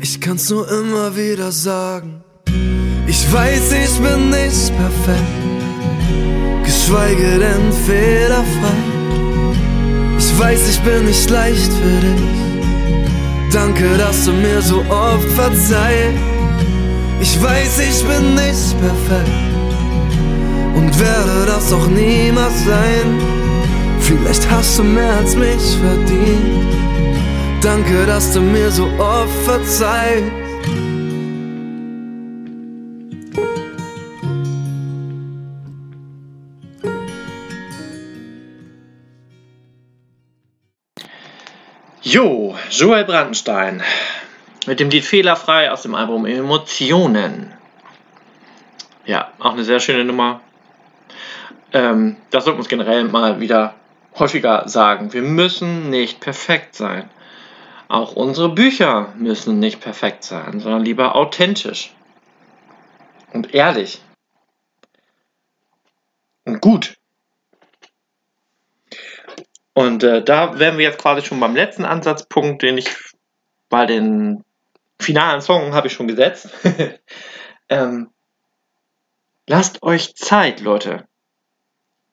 [0.00, 2.22] Ich kann's nur immer wieder sagen.
[3.06, 5.36] Ich weiß, ich bin nicht perfekt,
[6.64, 8.80] geschweige denn fehlerfrei.
[10.16, 13.52] Ich weiß, ich bin nicht leicht für dich.
[13.52, 16.18] Danke, dass du mir so oft verzeihst.
[17.20, 19.49] Ich weiß, ich bin nicht perfekt
[20.74, 23.20] und werde das auch niemals sein.
[24.00, 26.74] Vielleicht hast du mehr als mich verdient.
[27.62, 30.32] Danke, dass du mir so oft verzeihst.
[42.02, 43.82] Jo, Joel Brandenstein
[44.66, 47.52] mit dem Lied Fehlerfrei aus dem Album Emotionen.
[49.04, 50.40] Ja, auch eine sehr schöne Nummer.
[51.72, 53.74] Ähm, das sollten wir uns generell mal wieder
[54.18, 55.12] häufiger sagen.
[55.12, 57.08] Wir müssen nicht perfekt sein.
[57.88, 61.92] Auch unsere Bücher müssen nicht perfekt sein, sondern lieber authentisch
[63.32, 64.00] und ehrlich
[66.44, 66.96] und gut.
[69.72, 72.94] Und äh, da wären wir jetzt quasi schon beim letzten Ansatzpunkt, den ich
[73.68, 74.44] bei den
[75.00, 76.50] finalen Song habe ich schon gesetzt.
[77.68, 78.10] ähm,
[79.48, 81.08] lasst euch Zeit, Leute.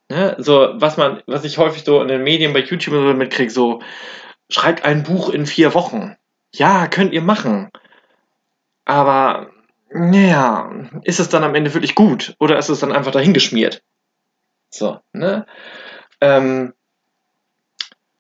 [0.10, 0.36] Ne?
[0.40, 3.82] So, was man, was ich häufig so in den Medien bei YouTube so mitkriege, so,
[4.50, 6.16] schreibt ein Buch in vier Wochen.
[6.54, 7.70] Ja, könnt ihr machen.
[8.86, 9.52] Aber,
[9.92, 10.72] naja,
[11.04, 12.36] ist es dann am Ende wirklich gut?
[12.40, 13.84] Oder ist es dann einfach dahingeschmiert?
[14.70, 15.46] So, ne?
[16.22, 16.74] Ähm,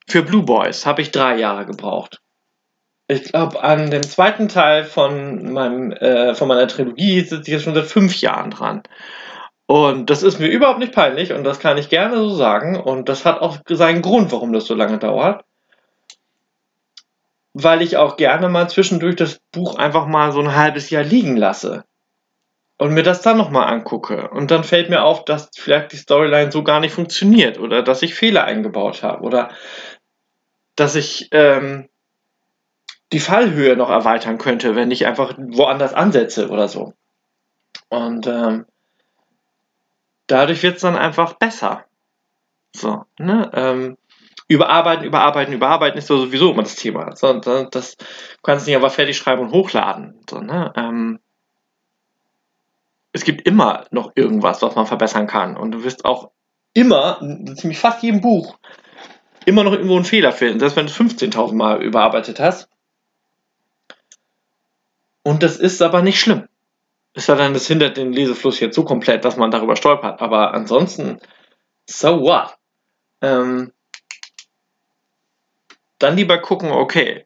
[0.07, 2.21] für Blue Boys habe ich drei Jahre gebraucht
[3.07, 7.63] ich glaube, an dem zweiten Teil von, meinem, äh, von meiner Trilogie sitze ich jetzt
[7.63, 8.83] schon seit fünf Jahren dran.
[9.68, 12.80] Und das ist mir überhaupt nicht peinlich und das kann ich gerne so sagen.
[12.80, 15.43] Und das hat auch seinen Grund, warum das so lange dauert.
[17.53, 21.36] Weil ich auch gerne mal zwischendurch das Buch einfach mal so ein halbes Jahr liegen
[21.36, 21.84] lasse.
[22.78, 24.30] Und mir das dann nochmal angucke.
[24.30, 27.59] Und dann fällt mir auf, dass vielleicht die Storyline so gar nicht funktioniert.
[27.59, 29.24] Oder dass ich Fehler eingebaut habe.
[29.24, 29.49] Oder
[30.78, 31.89] dass ich ähm,
[33.11, 36.93] die Fallhöhe noch erweitern könnte, wenn ich einfach woanders ansetze oder so.
[37.89, 38.65] Und ähm,
[40.28, 41.86] dadurch wird es dann einfach besser.
[42.75, 43.49] So, ne?
[43.53, 43.97] Ähm,
[44.47, 47.15] überarbeiten, überarbeiten, überarbeiten ist sowieso immer das Thema.
[47.15, 47.97] So, das
[48.43, 50.19] kannst du nicht einfach fertig schreiben und hochladen.
[50.30, 50.71] So, ne?
[50.75, 51.19] Ähm,
[53.13, 55.57] es gibt immer noch irgendwas, was man verbessern kann.
[55.57, 56.32] Und du wirst auch
[56.73, 57.19] immer,
[57.55, 58.57] ziemlich fast jedem Buch,
[59.45, 60.59] immer noch irgendwo einen Fehler finden.
[60.59, 62.69] Selbst wenn du es 15.000 Mal überarbeitet hast.
[65.23, 66.47] Und das ist aber nicht schlimm.
[67.18, 70.22] Es sei denn, das hindert den Lesefluss jetzt so komplett, dass man darüber stolpert.
[70.22, 71.20] Aber ansonsten,
[71.88, 72.55] so what?
[73.24, 73.74] Ähm,
[75.97, 77.26] dann lieber gucken, okay,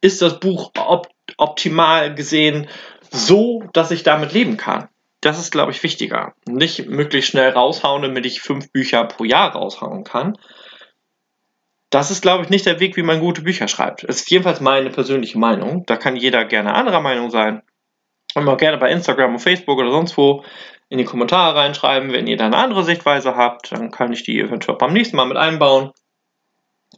[0.00, 2.68] ist das Buch op optimal gesehen
[3.10, 4.88] so, dass ich damit leben kann?
[5.20, 6.34] Das ist, glaube ich, wichtiger.
[6.46, 10.38] Nicht möglichst schnell raushauen, damit ich fünf Bücher pro Jahr raushauen kann,
[11.90, 14.08] das ist, glaube ich, nicht der Weg, wie man gute Bücher schreibt.
[14.08, 15.84] Das ist jedenfalls meine persönliche Meinung.
[15.86, 17.62] Da kann jeder gerne anderer Meinung sein.
[18.34, 20.44] Auch gerne bei Instagram und Facebook oder sonst wo
[20.88, 22.12] in die Kommentare reinschreiben.
[22.12, 25.26] Wenn ihr da eine andere Sichtweise habt, dann kann ich die eventuell beim nächsten Mal
[25.26, 25.92] mit einbauen.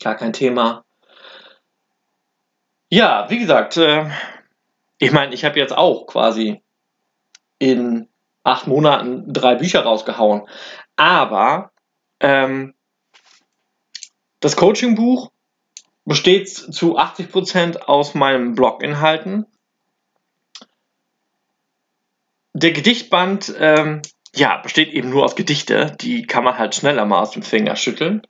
[0.01, 0.85] Klar, kein Thema.
[2.89, 4.09] Ja, wie gesagt, äh,
[4.99, 6.63] ich meine, ich habe jetzt auch quasi
[7.59, 8.09] in
[8.45, 10.49] acht Monaten drei Bücher rausgehauen.
[10.97, 11.73] Aber
[12.21, 12.75] ähm,
[14.41, 15.31] das Coaching-Buch
[16.05, 19.47] besteht zu 80% aus meinen Blog-Inhalten.
[22.59, 24.01] Der Gedichtband ähm,
[24.35, 25.95] ja, besteht eben nur aus Gedichte.
[26.01, 28.23] Die kann man halt schneller mal aus dem Finger schütteln.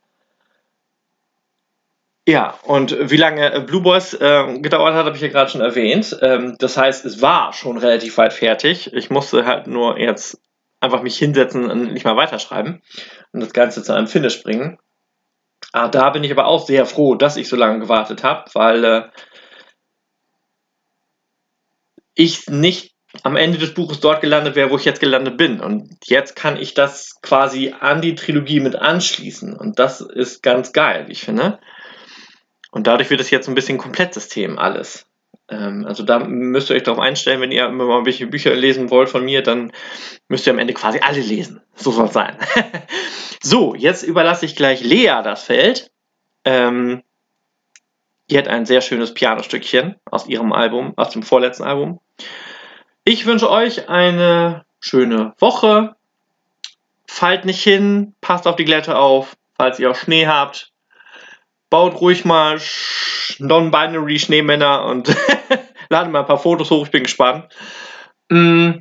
[2.27, 5.61] Ja, und wie lange äh, Blue Boys äh, gedauert hat, habe ich ja gerade schon
[5.61, 6.18] erwähnt.
[6.22, 8.93] Ähm, das heißt, es war schon relativ weit fertig.
[8.95, 10.41] Ich musste halt nur jetzt
[10.81, 12.83] einfach mich hinsetzen und nicht mal weiterschreiben
[13.31, 14.81] und das Ganze zu einem Finish bringen.
[15.72, 18.85] Ah, da bin ich aber auch sehr froh, dass ich so lange gewartet habe, weil
[18.85, 19.03] äh,
[22.14, 25.61] ich nicht am Ende des Buches dort gelandet wäre, wo ich jetzt gelandet bin.
[25.61, 29.57] Und jetzt kann ich das quasi an die Trilogie mit anschließen.
[29.57, 31.59] Und das ist ganz geil, wie ich finde.
[32.71, 35.07] Und dadurch wird es jetzt ein bisschen Komplettsystem alles.
[35.49, 38.91] Ähm, also da müsst ihr euch darauf einstellen, wenn ihr immer mal welche Bücher lesen
[38.91, 39.73] wollt von mir, dann
[40.29, 41.61] müsst ihr am Ende quasi alle lesen.
[41.75, 42.37] So soll es sein.
[43.43, 45.91] so, jetzt überlasse ich gleich Lea das Feld.
[46.45, 47.03] Ähm,
[48.29, 52.01] die hat ein sehr schönes Pianostückchen aus ihrem Album, aus dem vorletzten Album.
[53.07, 55.97] Ich wünsche euch eine schöne Woche.
[57.09, 60.73] Fallt nicht hin, passt auf die Glätte auf, falls ihr auch Schnee habt
[61.71, 62.61] baut ruhig mal
[63.39, 65.09] Non-Binary Schneemänner und
[65.89, 66.87] ladet mal ein paar Fotos hoch.
[66.87, 67.53] Ich bin gespannt.
[68.29, 68.79] Mm.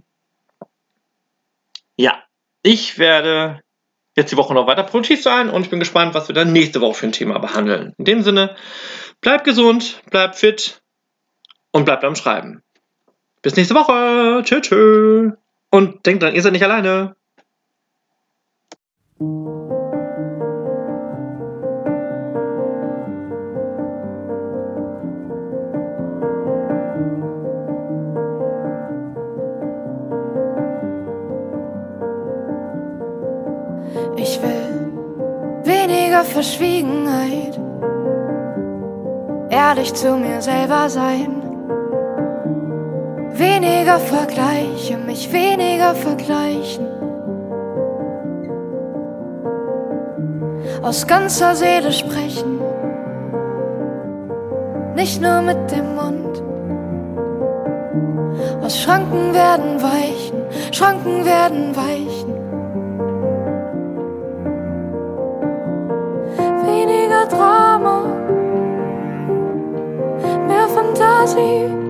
[1.97, 2.23] Ja,
[2.61, 3.61] ich werde
[4.15, 6.81] jetzt die Woche noch weiter produktiv sein und ich bin gespannt, was wir dann nächste
[6.81, 7.93] Woche für ein Thema behandeln.
[7.97, 8.55] In dem Sinne,
[9.21, 10.81] bleibt gesund, bleibt fit
[11.71, 12.61] und bleibt am Schreiben.
[13.45, 14.41] Bis nächste Woche.
[14.43, 15.31] Tschö, tschö.
[15.69, 17.15] Und denkt dran, ihr seid nicht alleine.
[35.63, 37.59] weniger Verschwiegenheit,
[39.51, 41.44] ehrlich zu mir selber sein,
[43.37, 46.87] weniger Vergleiche, mich weniger vergleichen.
[50.81, 52.59] Aus ganzer Seele sprechen,
[54.95, 56.43] nicht nur mit dem Mund.
[58.63, 62.35] Aus Schranken werden weichen, Schranken werden weichen.
[67.29, 68.03] Drama,
[70.47, 71.84] mehr Fantasie,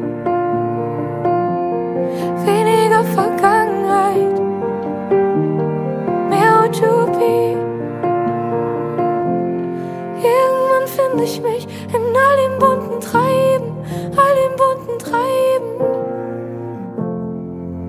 [12.15, 13.71] all dem bunten Treiben,
[14.15, 15.71] all dem bunten Treiben.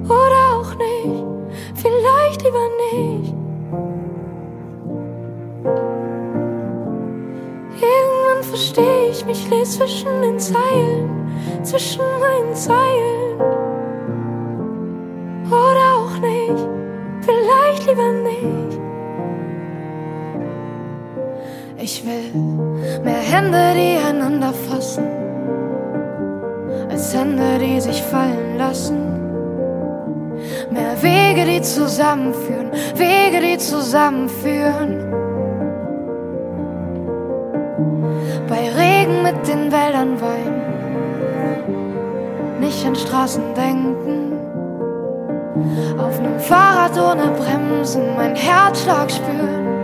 [0.05, 1.25] Oder auch nicht,
[1.75, 3.37] vielleicht lieber nicht.
[8.57, 11.29] verstehe ich mich, lese zwischen den Zeilen,
[11.63, 13.41] zwischen meinen Zeilen.
[15.47, 16.67] Oder auch nicht,
[17.21, 18.86] vielleicht lieber nicht.
[21.89, 22.33] Ich will
[23.05, 25.07] mehr Hände, die einander fassen,
[26.91, 28.99] als Hände, die sich fallen lassen.
[30.73, 34.97] Mehr Wege, die zusammenführen, Wege, die zusammenführen.
[38.49, 40.63] bei Regen mit den Wäldern weinen,
[42.59, 44.33] nicht an Straßen denken,
[45.99, 49.76] auf nem Fahrrad ohne Bremsen mein Herzschlag spüren.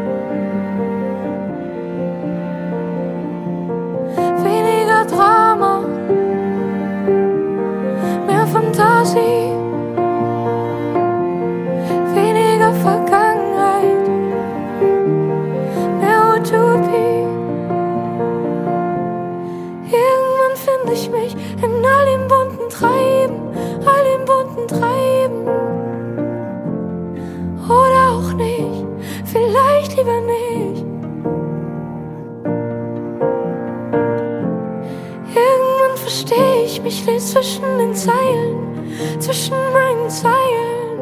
[37.22, 40.98] Zwischen den Zeilen, zwischen meinen Zeilen.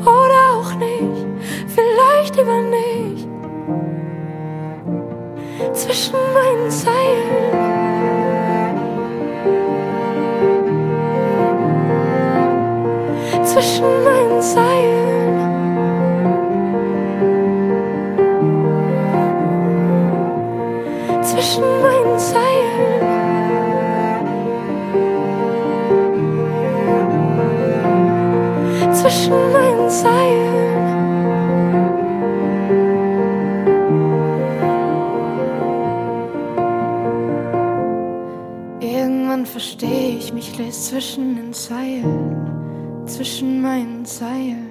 [0.00, 1.26] Oder auch nicht,
[1.68, 3.28] vielleicht lieber nicht
[5.74, 7.54] zwischen meinen Zeilen.
[13.44, 15.03] Zwischen meinen Zeilen.
[40.56, 44.63] Zwischen den Zeilen, zwischen meinen Zeilen.